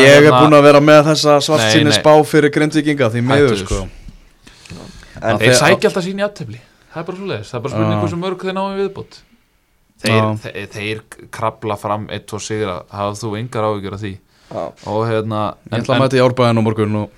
[0.00, 3.78] Ég er hérna- búinn að vera með þessa svartsinni spá fyrir grindvikinga Því Hættu sko.
[5.22, 7.62] En Þeir þeir- sækja alltaf sín í aðtöfli Það er bara svo leiðis, það er
[7.62, 9.18] bara spurning hversu mörg þeir náum viðbútt
[10.02, 14.14] þeir, þeir, þeir krabla fram eitt og sigra, hafðu þú engar áhyggjur af því?
[14.48, 14.62] Já.
[14.88, 17.16] og hérna Ég ætla að mæta í árbæðin á morgun og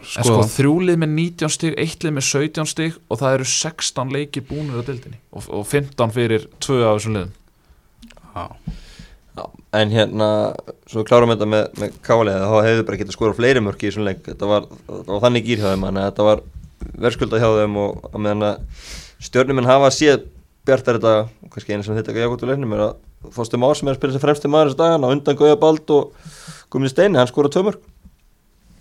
[0.00, 4.44] En sko þrjúlið með 19 stig, eittlið með 17 stig og það eru 16 leikir
[4.48, 7.34] búnir á dildinni og, og 15 fyrir tvö af þessum liðum.
[8.30, 8.44] Já.
[9.36, 9.44] Já,
[9.78, 10.28] en hérna,
[10.90, 13.92] svo við klárum þetta með, með káliða, þá hefðu bara getað skora fleiri mörki í
[13.92, 16.42] þessum leik, þetta var, þetta var þannig gýr hjá þeim, þannig að þetta var
[17.04, 18.84] verðskulda hjá þeim og að meðan að
[19.28, 20.26] stjórnuminn hafa séð
[20.70, 21.14] bjartar þetta,
[21.44, 22.98] og kannski einu sem þetta ekki jákvæmt úr leiknum er að
[23.36, 25.90] Þórstum Ár sem er að spila sem fremsti maður þessu dagan á undan Gauja Bald
[25.92, 26.28] og
[26.72, 27.88] Guðmund Steini, hann skora tvö mörk.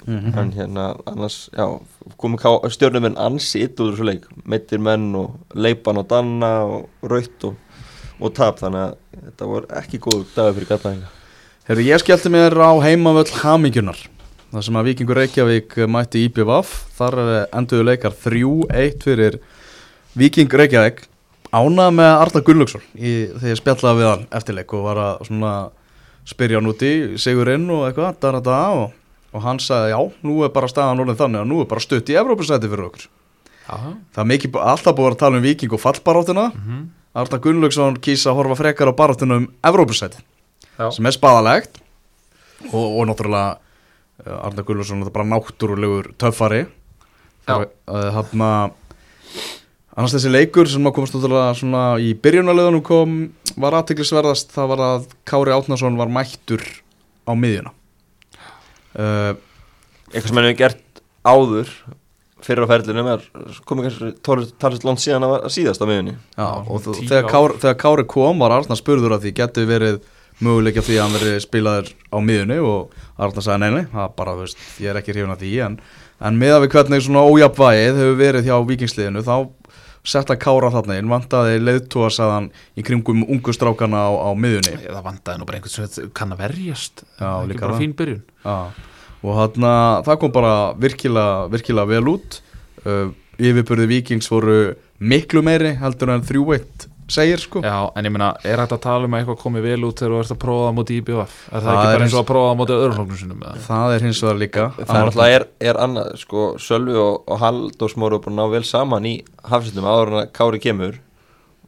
[0.08, 0.38] Mhm.
[0.40, 1.50] en hérna annars,
[2.18, 7.44] komið stjórnuminn ansi itt úr þessu leik, meittir menn og leipan og danna og raut
[7.44, 7.58] og,
[8.20, 11.12] og tap, þannig að þetta voru ekki góð dagur fyrir gataðinga
[11.68, 14.00] Herru, ég skellti mér á heimavöll Hamingjunar
[14.50, 17.20] þar sem að Víkingur Reykjavík mætti IPVaf þar
[17.52, 19.40] enduðu leikar 3-1 fyrir
[20.18, 21.04] Víking Reykjavík
[21.56, 25.54] ánað með Arda Gunnlaugsson þegar ég spjallaði við hann eftirleik og var að svona
[26.30, 26.91] spyrja hann úti
[27.22, 28.91] Sigurinn og eitthvað da, da, da, og,
[29.34, 32.10] og hann sagði já, nú er bara staðan orðin þannig að nú er bara stutt
[32.14, 33.08] í Evrópusæti fyrir okkur
[33.70, 33.76] Já,
[34.14, 36.88] það er mikið, alltaf búið að tala um Víking og fallbaráttuna Mhm.
[37.20, 40.22] Arda Gunnlaugsson kýsa að horfa frekar á baráttuna um Evrópusæti
[40.78, 40.91] Já.
[40.93, 41.80] sem er spaðalegt
[42.74, 43.58] og, og náttúrulega
[44.28, 46.68] uh, Arna Gullarsson er bara náttúrulegur töffari
[47.50, 47.56] Já.
[50.00, 53.16] Að annars þessi leikur sem að komast náttúrulega svona í byrjunarleðunum kom
[53.60, 56.64] var aðtiklisverðast það var að Kári Átnason var mættur
[57.28, 57.74] á miðjuna.
[58.95, 59.36] Uh,
[60.14, 61.74] eitthvað sem hann hefur gert áður
[62.47, 63.28] fyrir á ferlinum er
[63.68, 67.32] komið kannski talsist lónt síðan að var síðast á miðunni já, og þegar ár.
[67.34, 70.02] Kári, þegar Kári kom var Arna spurður að því getur verið
[70.39, 72.62] möguleika því að hann verið spilaður á miðjunni?
[72.64, 75.43] Og Arna sagði nei, nei, það er bara, þú veist, ég er ekki hrifun af
[75.43, 75.82] því en
[76.20, 79.36] en meða við hvernig svona ójafvægið hefur verið hjá vikingsliðinu þá
[80.10, 85.05] setta Kára þarna inn vantaði leiðtúa saðan í kringum ungu strákana á, á miðunni það
[85.05, 87.05] vandaði nú bara einhvern sem kann að verjast.
[87.20, 88.22] Já, ekki bara fín byrjun.
[88.43, 88.57] Já,
[89.22, 89.74] og þarna
[90.07, 92.39] það kom bara virkilega, virkilega vel út.
[92.86, 94.60] Uh, yfirbörði vikings voru
[94.99, 97.62] miklu meiri heldur en 3-1 segir sko.
[97.66, 100.14] Já, en ég meina, er hægt að tala um að eitthvað komi vel út þegar
[100.16, 102.22] þú ert að prófa það mútið IBF Er það, Það ekki er bara eins og
[102.24, 103.62] að prófa það mútið öðrum flóknum sinum eða?
[103.68, 104.66] það er hins vegar líka.
[104.80, 108.41] Það er náttúrulega er, er annað, sko, Sölvi og, og Halldór Smáru er búin að
[108.49, 109.16] ná vel saman í
[109.49, 110.99] hafsendum áður en að Kári kemur.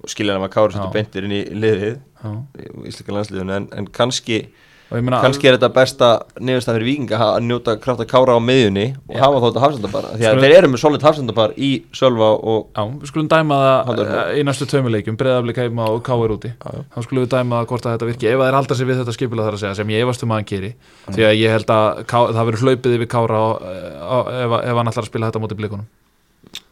[0.01, 2.31] Og skilja hann að Kári setur beintir inn í liðið Já.
[2.57, 6.07] í íslika landsliðinu en, en kannski, Og kannski er þetta besta
[6.43, 9.21] niðurstað fyrir vikinga að njóta kraft að Kára á miðjunni og Já.
[9.23, 10.07] hafa þótt hafsendapar.
[10.11, 13.59] Því að Skulum- þeir eru með solid hafsendapar í Sölva og Já, við skulum dæma
[13.87, 16.51] það eh, í næstu tveimileikjum, breyðaflik heima og káir úti.
[16.51, 16.83] Já.
[16.91, 18.27] þá skulum við dæma það hvort að þetta virki.
[18.27, 20.31] Ef það er alltaf sér við þetta skipula þar að segja sem ég efast um
[20.31, 20.73] að hann geri
[21.07, 23.47] því að ég held að ká, það verður hlaupið yfir kára á,
[24.11, 25.87] á, ef, ef hann ætlar að spila þetta mútið blikunum.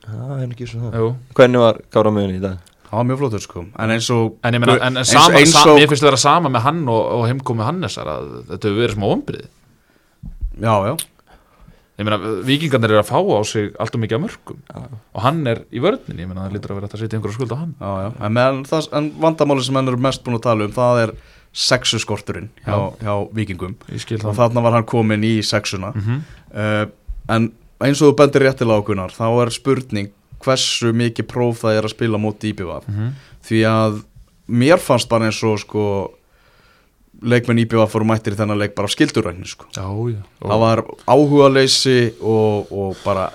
[0.09, 1.15] Er Jú.
[1.37, 2.57] Hvernig var Kára á miðjunni í dag?
[2.89, 3.63] Það var mjög flottur sko.
[3.79, 6.23] En eins og En ég meina, en, en sama, eins og mér finnst það vera
[6.25, 9.47] sama með hann og, og heimkomi Hannesar að þetta hefur verið smá ombrið
[10.59, 10.93] já, já,
[11.99, 12.17] Ég meina,
[12.47, 14.83] vikingarnir eru að fá á sig allt og mikið af mörgum Já.
[14.87, 17.51] og hann er í vörðninni, ég meina, það lítur að vera að setja einhverja skuld
[17.51, 17.73] á hann.
[17.75, 18.07] Já, já.
[18.23, 21.11] En, það, en vandamáli sem henn eru mest búin að tala um það er
[21.51, 24.37] sexu skorturinn hjá, hjá vikingum Ég og það.
[24.37, 25.91] þarna var hann komin í sexuna.
[25.91, 26.23] Mm -hmm.
[26.55, 26.85] uh,
[27.35, 27.51] en
[27.83, 30.13] eins og þú bendir réttilega ákunar þá er spurning
[30.45, 32.87] hversu mikið próf það er að spila móti IBVF
[33.49, 33.99] því að
[34.47, 35.83] mér fannst bara eins og sko
[37.21, 39.65] leikmenn IBVF fóru mættir í þennan leik bara af skildurækni sko.
[39.75, 39.83] Já,
[40.13, 40.21] já.
[40.39, 40.81] Það var
[41.11, 43.25] áhugaleysi og, og bara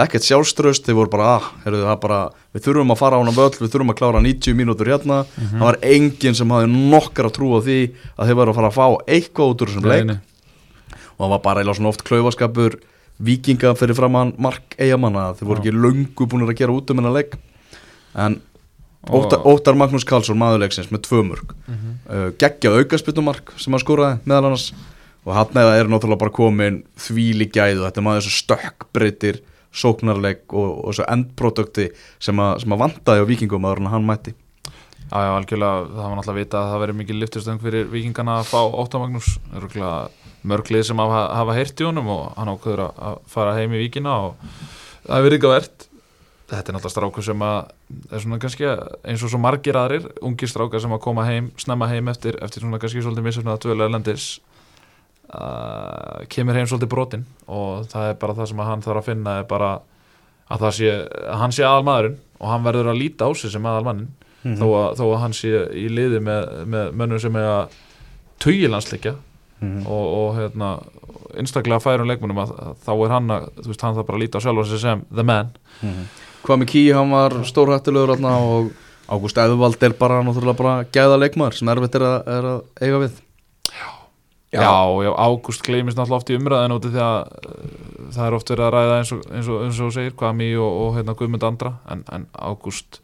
[0.00, 2.18] ekkert sjálfströst þeir voru bara, ah, heyrðu, bara
[2.54, 5.56] við þurfum að fara á hana völl, við þurfum að klára 90 mínútur hérna, Mhm.
[5.58, 7.78] það var enginn sem hafði nokkara trú á því
[8.18, 10.18] að þeir varu að fara að fá eitthvað út úr þessum leik.
[11.18, 12.78] og það var bara eða svona oft klaufaskapur
[13.20, 17.12] vikinga fyrir framann mark eigamanna þeir voru ekki löngu búin að gera út um hennar
[17.18, 17.36] leik.
[18.14, 18.40] En
[19.08, 21.92] Óttar, Óttar Magnús Karlsson maðurleiksins með tvö mörg Mhm.
[22.10, 24.72] uh, geggjað aukaspytumark sem hann skoraði meðal annars.
[25.24, 29.40] Og hann eða er náttúrulega bara komin þvíli gæðu, þetta er maður þessu stökkbreytir
[29.72, 34.34] sóknarleik og, og þessu endprodukti sem að, sem að vandaði á vikingum aður hann mætti.
[35.10, 38.38] Já, já, algjörlega, það var náttúrulega að vita að það verið mikið lyftustöng fyrir vikingana
[38.40, 39.30] að fá Óttamagnús
[40.46, 44.14] mörglið sem hafa, hafa heyrt í honum og hann ákveður að- fara heim í vikina
[44.26, 44.34] og
[45.06, 45.86] það ekki að verðt
[46.50, 47.58] þetta er náttúrulega strákur sem að
[48.10, 48.64] er svona kannski
[49.06, 52.60] eins og svo margir aðrir ungir strákar sem að koma heim, snemma heim eftir, eftir
[52.64, 54.24] svona kannski svolítið misöfnað að dvöla erlendis
[55.34, 59.08] uh, kemur heim svolítið brotin og það er bara það sem að hann þarf að
[59.12, 59.70] finna er bara
[60.50, 60.90] að það sé,
[61.30, 64.10] að hann sé aðal maðurinn og hann verður að líta á sig sem aðal mannin
[64.40, 64.54] Mhm.
[64.56, 67.74] þó, að, þó að hann sé í liði með, með mönnum sem er að
[68.40, 69.10] tugilandsleikja
[69.60, 69.86] Mhm.
[69.86, 70.70] og, og hérna,
[71.36, 74.22] einstaklega færum leikmunum að, að þá er hann að, þú veist, hann þarf bara að
[74.24, 75.50] líta á sjálfa sig sem the man.
[76.40, 78.70] Hvað með Kí, hann var stórhættulegur þarna og
[79.10, 83.00] Ágúst Eðvald er bara náttúrulega bara gæða leikmaður sem erfitt er að, er að eiga
[83.02, 83.18] við.
[84.50, 84.66] Já,
[85.04, 88.50] já, Ágúst gleymist náttúrulega oft í umræðin út af því að uh, það er oft
[88.50, 91.46] verið að ræða eins og, eins og, eins og segir, Kvami og, og hérna, Guðmund
[91.46, 92.98] Andra en, en Ágúst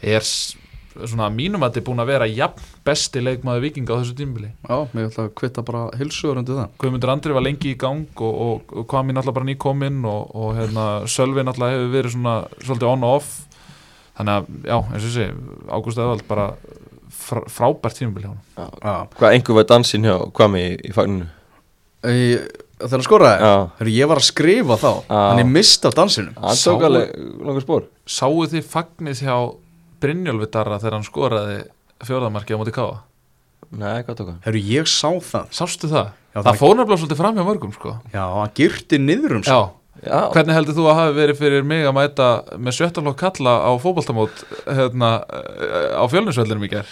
[0.00, 0.26] er
[1.06, 4.48] svona mínum að þetta er búin að vera jafn besti leikmaður vikinga á þessu tímbili
[4.68, 6.72] Já, mér ætla að kvitta bara hilsugur undir það.
[6.82, 10.56] Guðmundur Andri var lengi í gang og, og, og Kvami náttúrulega bara nýkominn og, og
[10.58, 12.34] hérna, Sölvi náttúrulega hefur verið svona
[12.64, 13.30] svolítið on og off.
[14.18, 15.28] Þannig að, já, eins og segi
[15.70, 16.48] Ágúst Eðvald bara
[17.20, 21.30] fr frábært tímabil hjá hann Já, Hvað einhver var dansin hjá Kvami í, í fagninu?
[22.04, 23.54] Þegar hann skoraði, Já.
[23.78, 25.18] Heru, ég var að skrifa þá Já.
[25.34, 26.36] en ég mist af dansinum.
[26.40, 27.10] Hann Sá- tók alveg
[27.44, 29.34] langar spór Sáu þið fagnið hjá
[30.00, 31.58] Brynjólfi Darra þegar hann skoraði
[32.08, 33.00] fjóðamarki á móti Káa?
[33.70, 34.40] Nei, hvað tók hann?
[34.46, 36.08] Heru, ég sá það Sástu það?
[36.34, 39.44] Já, það það- fór nefnilega svolítið fram hjá mörgum sko Já, hann girti niður um
[39.44, 39.60] sig Já,
[40.00, 43.70] Já, hvernig heldur þú að hafi verið fyrir mig að mæta með sjöttalokk kalla á
[43.82, 45.10] fótboltamót hérna,
[45.92, 46.88] á fjölninsvellinum í ger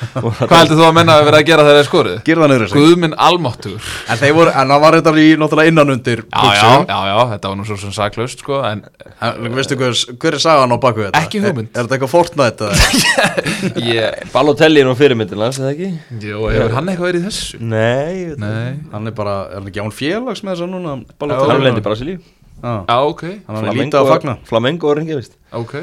[0.40, 2.14] Hvað heldur þú að menna að vera að gera þegar það er skorið?
[2.26, 3.74] Girða niður um sig Guðminn almáttur
[4.10, 7.16] En, þeir voru, en það var þetta í náttúrulega innan undir já, já, já, já,
[7.34, 8.82] þetta var nú svo sem saklaust sko, en
[9.20, 9.92] En, veistu hver,
[10.22, 11.20] hver er sagan á baku þetta?
[11.20, 11.68] Ekki hugmynd.
[11.74, 12.70] Er, er þetta eitthvað Fortnite?
[12.70, 13.20] eða?
[13.90, 15.90] ég, Balotelli er nú fyrirmyndin hans, eða ekki?
[16.24, 17.60] jú, hefur hann eitthvað verið í þessu?
[17.60, 18.56] Nei, ég veit það.
[18.56, 21.52] Nei, hann er bara, er hann ekki án félags með þess að núna Já, Balotelli?
[21.52, 22.24] Hann lendi bara sér líf
[22.60, 25.76] Já, já, ok, hann er lítið að fagna Flamengo er hengið, vist ok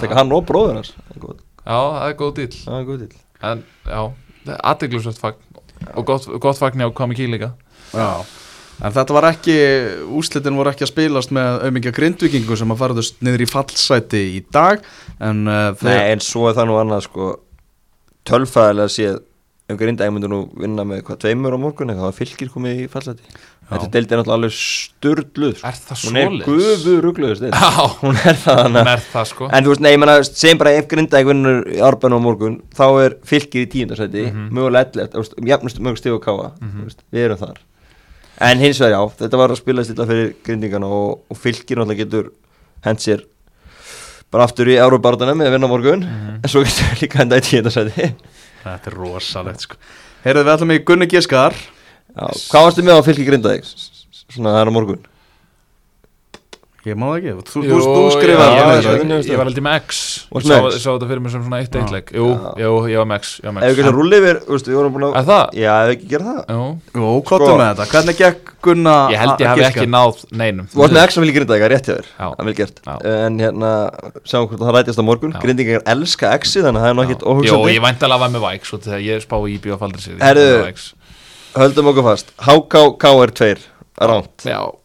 [0.00, 2.86] Tekka hann og bróður hans Það er góð- Já, það er góð dýl það er
[2.92, 3.10] góð til
[3.44, 4.00] En, já,
[4.56, 5.62] aðteglusvægt fagn.
[5.94, 7.52] Og gott, gott fagn hjá Kwame Key líka.
[7.92, 8.24] Já,
[8.80, 9.56] en þetta var ekki,
[10.16, 14.42] úslitin voru ekki að spilast með auðmingja grindvikingu sem að farðust niður í fallsæti í
[14.52, 14.84] dag
[15.20, 17.30] en uh, Nei, en svo er það nú annað sko.
[18.26, 19.20] Tölfæðilega séð
[19.66, 22.88] ef Grindavík myndur nú vinna með hvað tveimur á morgun eða það fylgir komið í
[22.92, 23.22] fallseti
[23.66, 26.44] Þetta deildi er náttúrulega alveg sturluð Er það Hún er svoleiðis?
[26.46, 27.70] guðu ruggluðust Já,
[28.04, 29.48] Hún er það hún er það sko.
[29.50, 32.54] En þú veist, nei, ég menna, segjum bara ef Grindavík vinnur í árbæðinu á morgun
[32.78, 34.52] þá er fylgir í tíundarsæti mm Mhm.
[34.54, 37.58] mögulega 11, þú veist, jafnust mögulega stíf og káa þú veist, við erum þar.
[38.46, 42.04] En hins vegar já, þetta var að spila stilla fyrir Grindingana og, og fylgir náttúrulega
[42.04, 42.30] getur
[42.86, 43.26] hent sér
[44.30, 46.06] bara aftur í árbæðinu með að vinna morgun.
[46.06, 46.38] Mhm.
[46.44, 48.12] en svo getur líka henda í tíundarsæti
[48.62, 49.78] Þetta er rosalegt sko.
[50.24, 53.68] Heyrðu við ætlum í Gunni Giskar Já, hvað varstu með á fylgi Grindavík?
[54.32, 55.04] Svona það er á morgun
[56.86, 58.78] Ég má það ekki, þú, Jú, þú, þú já, skrifaði ég, það,
[59.26, 59.88] ég, var haldið með X.
[60.30, 61.80] Ég sá, sá þetta fyrir mig sem svona eitt Já.
[61.82, 62.34] eitleik Jú, Já.
[62.62, 63.74] jú, ég var með X, ég var Ef með við
[64.46, 65.42] þú veist, við vorum búin að Er það?
[65.58, 66.38] Já, ef við ekki gera það.
[66.46, 66.62] Jú,
[66.94, 67.58] Jú, kottum Sko.
[67.58, 70.66] með þetta, hvernig gekk Gunna ég held ég að hafi ekki náð neinum.
[70.70, 72.06] Þú varst með X á fylgi Grindavík, rétt hjá þér.
[72.06, 72.10] Já.
[72.22, 72.76] Það er vel gert.
[72.86, 72.94] Já.
[73.26, 73.70] En hérna,
[74.22, 75.32] sjáum hvort það rætist á morgun.
[75.34, 75.40] Já.
[75.42, 77.22] Grindingar elska X-i, þannig að það er nú ekkit
[84.46, 84.78] Jú,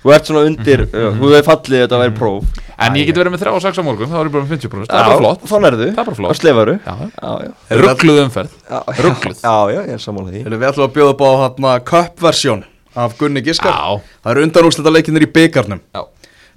[0.00, 3.18] Þú ert svona undir, uh, þú hefur fallið þetta að vera próf En ég get
[3.20, 5.08] verið með þrjá og sex á morgun, þá er ég bara með 50% Það er
[5.10, 5.42] bara flott.
[5.50, 6.30] Þá nærðu, Það er bara flott.
[6.30, 7.50] Og slefaru Já, Já, já.
[7.80, 8.54] Ruggluð umferð.
[8.70, 9.42] Já, Rugluð.
[9.44, 10.44] Já, já, ég er sammála því.
[10.54, 12.62] Við ætlum að bjóða upp á hérna Cup-versjón
[13.04, 13.76] af Gunni Giskar?
[13.76, 16.02] Já, Það eru undanúslita leikinnir í byggarnum já.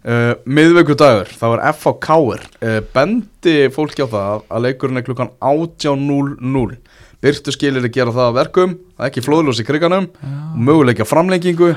[0.03, 5.29] Uh, Miðvöggudagur, það var FH Káir uh, Bendi fólki á það að leikurinn er klukkan
[5.39, 6.73] 18.00
[7.23, 11.07] Byrtu skilir að gera það að verkum Það er ekki flóðlós í kriganum og möguleika
[11.07, 11.69] framlengingu.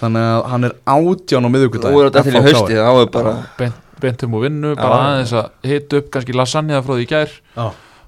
[0.00, 3.12] Þannig að hann er 18 á Nú miðvöggudagur er þetta til í hausti, þá er
[3.12, 7.10] bara Beint, beintum og vinnu, bara aðeins að hita upp kannski lasagna frá því í
[7.10, 7.66] gær Já,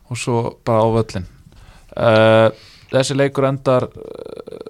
[0.09, 0.36] og svo
[0.66, 1.26] bara á völlin
[1.97, 2.49] uh,
[2.89, 4.62] Þessi leikur endar uh,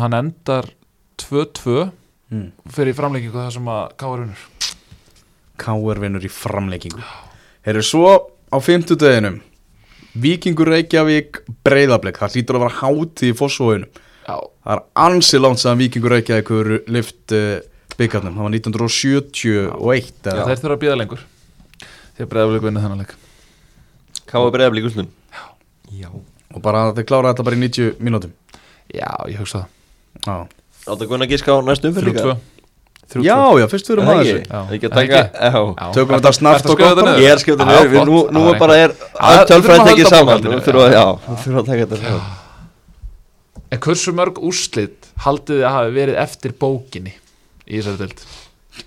[0.00, 0.64] hann endar
[1.20, 1.90] 2-2
[2.30, 2.48] mm.
[2.74, 4.42] fyrir framlengingu það sem að Káur vinnur.
[5.60, 7.04] Káir vinnur í framleikingu
[7.66, 8.12] Heyrðu svo
[8.50, 9.40] á fimmtudeginum
[10.20, 13.90] Víkingur Reykjavík Breiðablik, það hlýtur að vera hátíð í fósfóðunum
[14.26, 17.60] Já, Það er ansi langt sem Víkingur Reykjavík hefur lift uh,
[18.00, 20.32] byggarnum, það var 1971 Já.
[20.32, 20.46] eða?
[20.50, 21.24] Þeir þurfa að býða lengur.
[22.16, 23.14] Því að breyðaflik vinna þennan leik.
[24.30, 25.08] Káa breyðablík úslun
[25.90, 26.08] Já.
[26.50, 28.32] Og bara þeir klára þetta bara í 90 mínútum.
[28.90, 29.66] Já, ég hugsa
[30.26, 30.46] Já,
[30.86, 32.34] Áttu að gunna gíska á næstu það umfyrir líka
[33.10, 35.86] 3-2 já, já fyrst við erum Það að það að Það Já.
[35.96, 37.00] Tökum þetta snart að og gott?
[37.18, 37.40] Ég er
[37.90, 38.10] við- flott.
[38.10, 40.44] nú, er bara er að tölfræð að tekið saman.
[40.44, 40.92] Nú þurfum að,
[41.58, 42.20] að taka þetta
[43.70, 47.14] En hversu mörg úrslit haldið þið að hafi verið eftir bókinni
[47.70, 48.24] í þessari dild?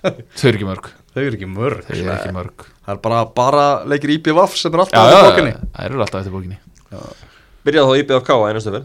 [0.03, 0.89] Þau eru ekki mörg.
[1.13, 1.81] Þau eru ekki mörg.
[1.87, 2.65] Þau eru ekki mörg.
[2.83, 5.53] Það er bara, bara leikir IPVF sem er alltaf já, bókinni.
[5.75, 6.59] Það eru alltaf eftir bókinni.
[7.63, 8.83] Byrjaði þá IBF Káa einastu vel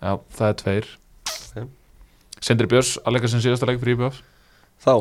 [0.00, 0.86] Já, það er tveir.
[1.30, 1.64] Ok.
[2.40, 4.20] Sindri Björns að leika sem síðasta leik fyrir IBF
[4.80, 4.94] Þá,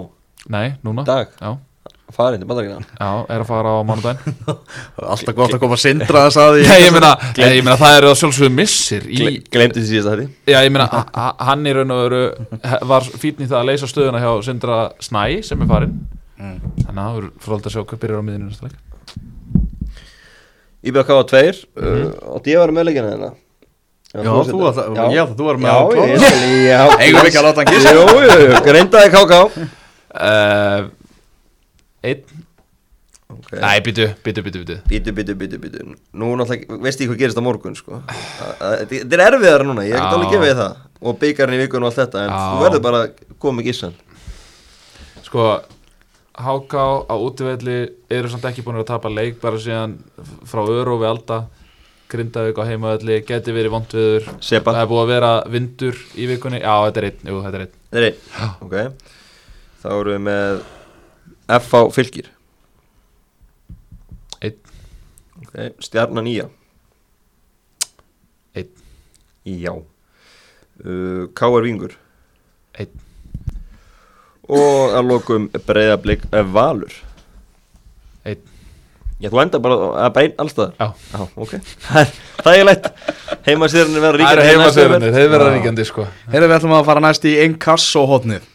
[0.52, 1.06] Nei, núna?
[1.08, 1.54] Dag, Já,
[2.16, 4.38] farin til bandaríkina já, er að fara á mánudaginn.
[5.14, 7.98] Alltaf gott að koma að sindra þess að Nei, ég meina, ég, ég meina það
[8.00, 11.68] eru að sjálfsögðu missir í, Glemdi því síðast þetta Já, ég meina, ha- ha- hann
[11.70, 12.22] í raun og veru
[12.94, 15.98] var fítn í það að leysa stöðuna hjá Sindra Snæ sem er farinn.
[16.40, 16.58] Mm.
[16.86, 18.80] Þannig að það verður fróld að sjá hvað byrjar á miðinu næsta leik.
[20.90, 21.54] IBF Káa 2
[22.40, 23.32] Og ég var með leikina þeirna
[24.10, 27.42] Já, þú að það, já, þú var með Já, að ég Já, Eigum við ekki
[27.42, 27.92] að láta hann giska?
[27.94, 30.88] Jú, jú, jú, greindaði KK uh,
[32.04, 32.46] Einn.
[33.30, 33.60] Okay.
[33.62, 35.84] Nei, byttu, byttu, byttu, byttu bítu, bítu, bítu
[36.18, 38.00] Nú náttúrulega, veist ég hvað gerist á morgun sko.
[38.10, 40.16] Þetta er erfiðara núna, ég get Já.
[40.16, 40.80] alveg gefið það.
[41.00, 42.40] Og byggarinn í vikunum og allt þetta En Já.
[42.40, 43.04] þú verður bara
[43.60, 43.94] með gissan
[45.28, 45.46] Sko,
[46.42, 46.74] HK
[47.06, 47.78] á útivelli
[48.10, 50.00] eru samt ekki búin að tapa leik bara síðan
[50.50, 51.40] frá Öru við Alda
[52.10, 54.74] Grindavík á heimavelli geti verið vond viður Sepa.
[54.74, 56.64] Það er búið að vera vindur í vikunni.
[56.64, 57.74] Já, þetta er einn, jú, þetta er einn.
[57.94, 58.76] Þetta er einn, ok.
[59.84, 60.64] Þá erum við með
[61.50, 62.30] FH fylgir
[64.40, 64.56] Einn.
[65.42, 66.46] Ok, stjarnan nýja
[68.56, 68.70] Einn.
[69.44, 71.62] Já uh, K.R.
[71.66, 71.96] Vingur
[72.80, 72.94] Einn.
[74.50, 76.94] Og að lokum breyðablík Valur
[78.26, 78.46] Einn.
[79.20, 79.76] Já, þú enda bara
[80.06, 80.88] að bein allstaðar Já.
[81.12, 81.58] Já, ok
[82.46, 82.86] Það er lætt
[83.50, 85.56] Heimasýðurinn verður Það eru ríkjandi næstu heimasöðunir, þeir verða Já.
[85.58, 88.48] ríkjandi sko Heyrðu, við ætlum að fara næst í Inkasso-hotnið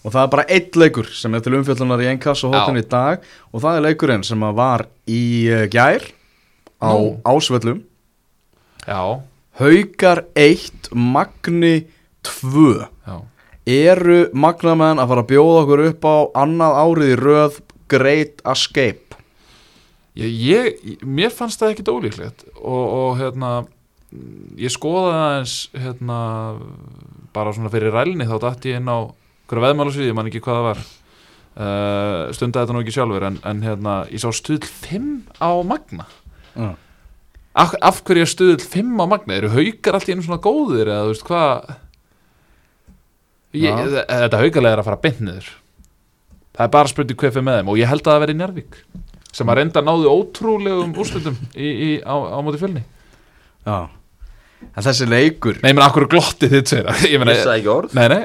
[0.00, 2.86] og það er bara eitt leikur sem er til umfjöllunar í Inkasso-hotnið Já.
[2.86, 3.26] í dag.
[3.52, 6.06] Og það er leikurinn sem var í uh, gær
[6.80, 7.10] á Nú.
[7.28, 7.82] Ásvöllum.
[8.86, 9.20] Já,
[9.60, 11.84] Haukar 1, Magni
[12.24, 13.16] 2 já.
[13.68, 17.58] Eru Magnamenn að fara að bjóða okkur upp á annað árið í röð
[17.92, 19.18] Great Escape?
[20.16, 22.46] Ég, ég, mér fannst það ekkit ólíklegt.
[22.56, 23.52] Og, og hérna
[24.58, 26.18] ég skoðaði aðeins hérna
[27.34, 29.12] bara svona fyrir rælni þá dætt ég inn á
[29.50, 30.82] hverju veðmálasvíði, ég man ekki hvað það var.
[31.60, 35.10] Uh, stundaði þetta nú ekki sjálfur en, en hérna, ég sá stuðl 5
[35.42, 36.06] á Magna.
[36.54, 36.70] Já.
[37.58, 39.36] af, af hverju er stuðl 5 á Magna?
[39.36, 41.76] Eru haukar allt í einu svona góðir eða þú veist hvað?
[43.58, 44.06] Ég, Já.
[44.06, 45.52] þetta haukalega er að fara beint niður.
[46.54, 48.82] Það er bara spurning hvað fyrir með þeim og ég held að það veri Njarvík
[49.30, 52.82] sem að reynda náðu ótrúlegum úrslutum á, á móti fjölni.
[53.66, 53.99] Já
[54.70, 57.60] En þessi leikur Nei, ég meina, akkur glottið þitt segir það Ég meina, Ég sagði
[57.62, 57.94] ekki orð?
[57.96, 58.20] Nei, nei.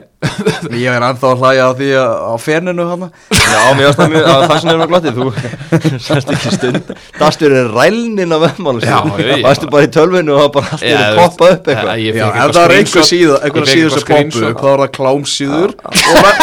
[0.82, 4.12] Ég er ennþá að hlæja á því að á ferninu hann Já, mér varst það
[4.14, 5.26] mjög að það sem er með glottið Þú
[6.06, 6.92] sérst ekki stund.
[7.20, 9.36] Dastur er rælnin af veðmálu Já, já, já.
[9.46, 11.92] Varstu bara í tölvinu og það bara allt Já, einu þú veist, poppa upp eitthvað.
[11.96, 14.06] eh, ég Já, fékk ef eitthvað það er einhver síða ég einhver fékk síður eitthvað
[14.06, 14.62] sem poppu screenshot.
[14.62, 15.76] þá er það klámsíður?
[15.86, 15.92] Og,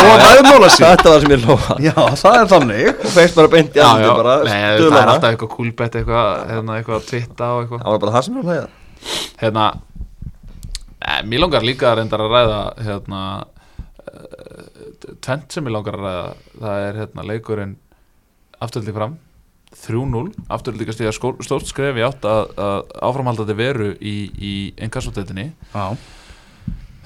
[0.03, 2.93] og veðmálasíður Þetta var sem ég lofa Já, það er þannig.
[2.93, 5.17] Og feist bara beint í Já, já, bara nei, það er stuðlana.
[5.17, 7.83] alltaf eitthvað kúlbett eitthvað, hérna, eitthvað að twitta og eitthvað.
[7.87, 8.61] Það var bara það sem ég lofa
[9.43, 9.65] Hérna,
[11.03, 16.05] eh, mér langar líka að reyndar að ræða hérna uh, tvent sem ég langar að
[16.07, 16.27] ræða
[16.63, 17.77] það er hérna leikurinn
[18.63, 19.17] afturlítið fram
[19.73, 24.53] 3-0, afturlítið stíða stórt skref í átt að, að áframhaldandi veru í, í
[24.85, 25.87] engassotetinni Já,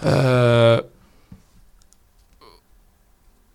[0.03, 0.79] uh,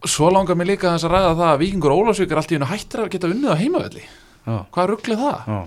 [0.02, 3.04] Svo langar mér líka að ræða það að Víkingur Ólafsvík er allt í hennu hættir
[3.04, 4.02] að geta unnið á heimavelli.
[4.48, 5.44] Já, Hvað rugglið það?
[5.46, 5.60] já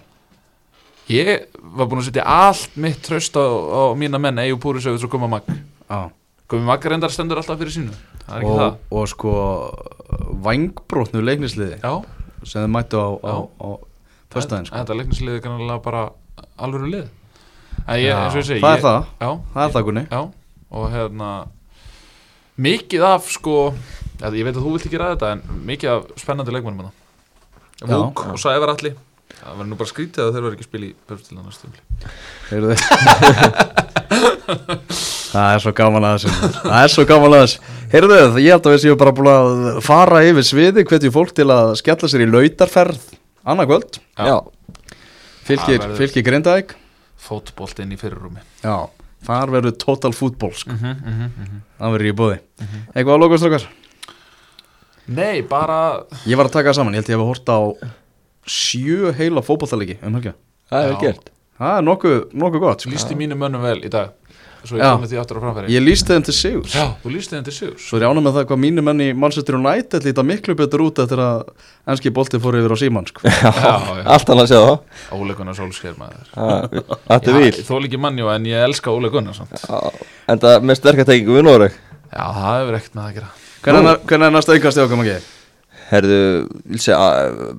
[1.13, 5.13] Ég var búin að setja allt mitt tröst á, á mína menn Eyjú Púrisauðs og
[5.13, 6.09] Gumma Magg Já,
[6.49, 7.97] Gummi Magg reyndar stendur alltaf fyrir sínu.
[8.41, 9.35] Og, og sko
[10.45, 11.93] vangbrotnu leiknisliði Já,
[12.45, 13.69] sem þið mættu á, á, á
[14.33, 14.81] föstudaginn sko.
[14.81, 16.07] Þetta leiknisliði er kannalega bara
[16.57, 17.13] alvöru lið.
[18.01, 20.07] Ég, segi það er ég, það, Já, það er það Gunni.
[20.09, 20.23] Já,
[20.75, 21.31] og hérna
[22.65, 23.57] mikið af sko
[24.25, 26.93] ég veit að þú vilt ekki ræða þetta en mikið af spennandi leikmannum hana
[27.83, 27.97] Já.
[27.99, 28.95] Vúk og Sævar Alli
[29.41, 30.89] það verður nú bara skrítið að þeir verður ekki að spila í
[31.59, 31.81] stöfli
[32.51, 32.75] Heyrðu.
[34.15, 35.03] Þið
[35.35, 36.31] Það er svo gaman að þessu.
[36.63, 37.59] Það er svo gaman að þessu.
[37.95, 39.49] Heyrðu þið, ég held að við séum bara búin að
[39.83, 43.03] fara yfir sviði hvetjum fólk til að skella sér í lautarferð
[43.43, 43.93] annað kvöld.
[44.15, 44.37] Já,
[45.45, 46.71] Fylgir, fylgir Grindavík.
[47.25, 48.41] Fótbolt inn í fyrirrúmi.
[48.63, 48.89] Já,
[49.27, 50.73] þar verður total fútból sko.
[50.73, 51.61] mm -hmm, mm -hmm.
[51.79, 52.39] Það verður í bóði
[52.95, 53.65] Eitthvað að loka strókar?
[55.07, 57.61] Nei, bara Ég var að taka það saman, ég held ég hef hort á
[58.47, 60.35] sjö heila fótballtalegi um helga
[60.71, 61.31] það er gert.
[61.55, 62.91] Það er nokkuð, nokkuð gott sko.
[62.91, 64.11] lísti mínu mönnum vel í dag
[64.65, 64.95] svo ég Já.
[64.97, 65.73] komið því aftur á framfæri.
[65.75, 66.75] Ég lísti þeim til sigurs.
[66.75, 69.03] Já, þú lísti þeim til sigur Svo er ég ánum með það hvað mínu menn
[69.05, 71.43] í Manchester United líta miklu betur út eftir að
[71.93, 73.29] enski bolti fór yfir á síman sko.
[73.29, 75.05] Já, já, Allt hann að segja það.
[75.19, 76.33] Óle Gunnar Solskjær maður.
[77.13, 79.45] Þetta er vil Þó líki mannjú en ég elska Óle Gunnar
[80.29, 81.79] En það með sterkartekingu við Noreg.
[82.09, 83.33] Já, það hefur ekkert með það að gera.
[83.65, 85.33] Hvernig er- næsta aukast í okkar maður ekki?
[85.91, 86.21] Herðu,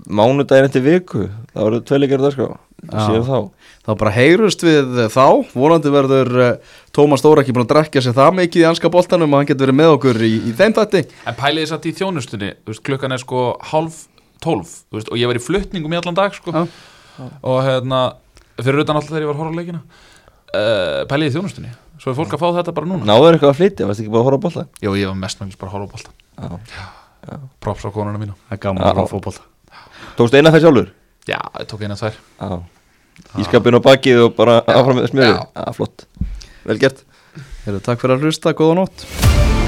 [0.09, 2.47] Mánudaginn eftir viku Það voru tvei leikar það sko
[2.86, 3.05] Já.
[3.07, 3.38] Séu þá.
[3.86, 5.26] Þá bara heyrust við þá.
[5.55, 9.32] Volandi verður uh, Tómas Dóra ekki búin að drekja sér það mikið í anska boltanum
[9.34, 11.01] og hann getur verið með okkur í, í þeim þætti.
[11.26, 14.03] En pæliði satt í þjónustunni þú veist, klukkan er sko hálf
[14.43, 16.53] tólf þú veist, og ég var í flutningum í allan dag sko.
[16.53, 16.67] Já.
[17.47, 18.01] og hérna
[18.59, 19.82] fyrir utan alltaf þegar ég var að horfa á leikina.
[20.51, 21.73] Uh, pæliði í þjónustunni?
[22.03, 23.07] Svo er fólk að fá þetta bara núna.
[23.07, 25.41] Náður eitthvað að flytja, varst ekki bara að horfa á bolta Jó, ég var mest
[25.41, 26.05] mengis bara að horfa
[26.76, 27.04] Já.
[27.63, 28.38] Props á konuna mína.
[28.49, 29.45] Það er gaman að fá fótbolta.
[30.15, 30.89] Tókstu eina það sjálfur?
[31.26, 32.55] Já, ég tók eina tvær Já.
[33.41, 35.32] Ískapin á bakið og bara áfram með.
[35.34, 36.07] Já, flott.
[36.65, 37.05] Vel gert.
[37.65, 39.64] Heyrðu, Takk fyrir að hlusta, góða nótt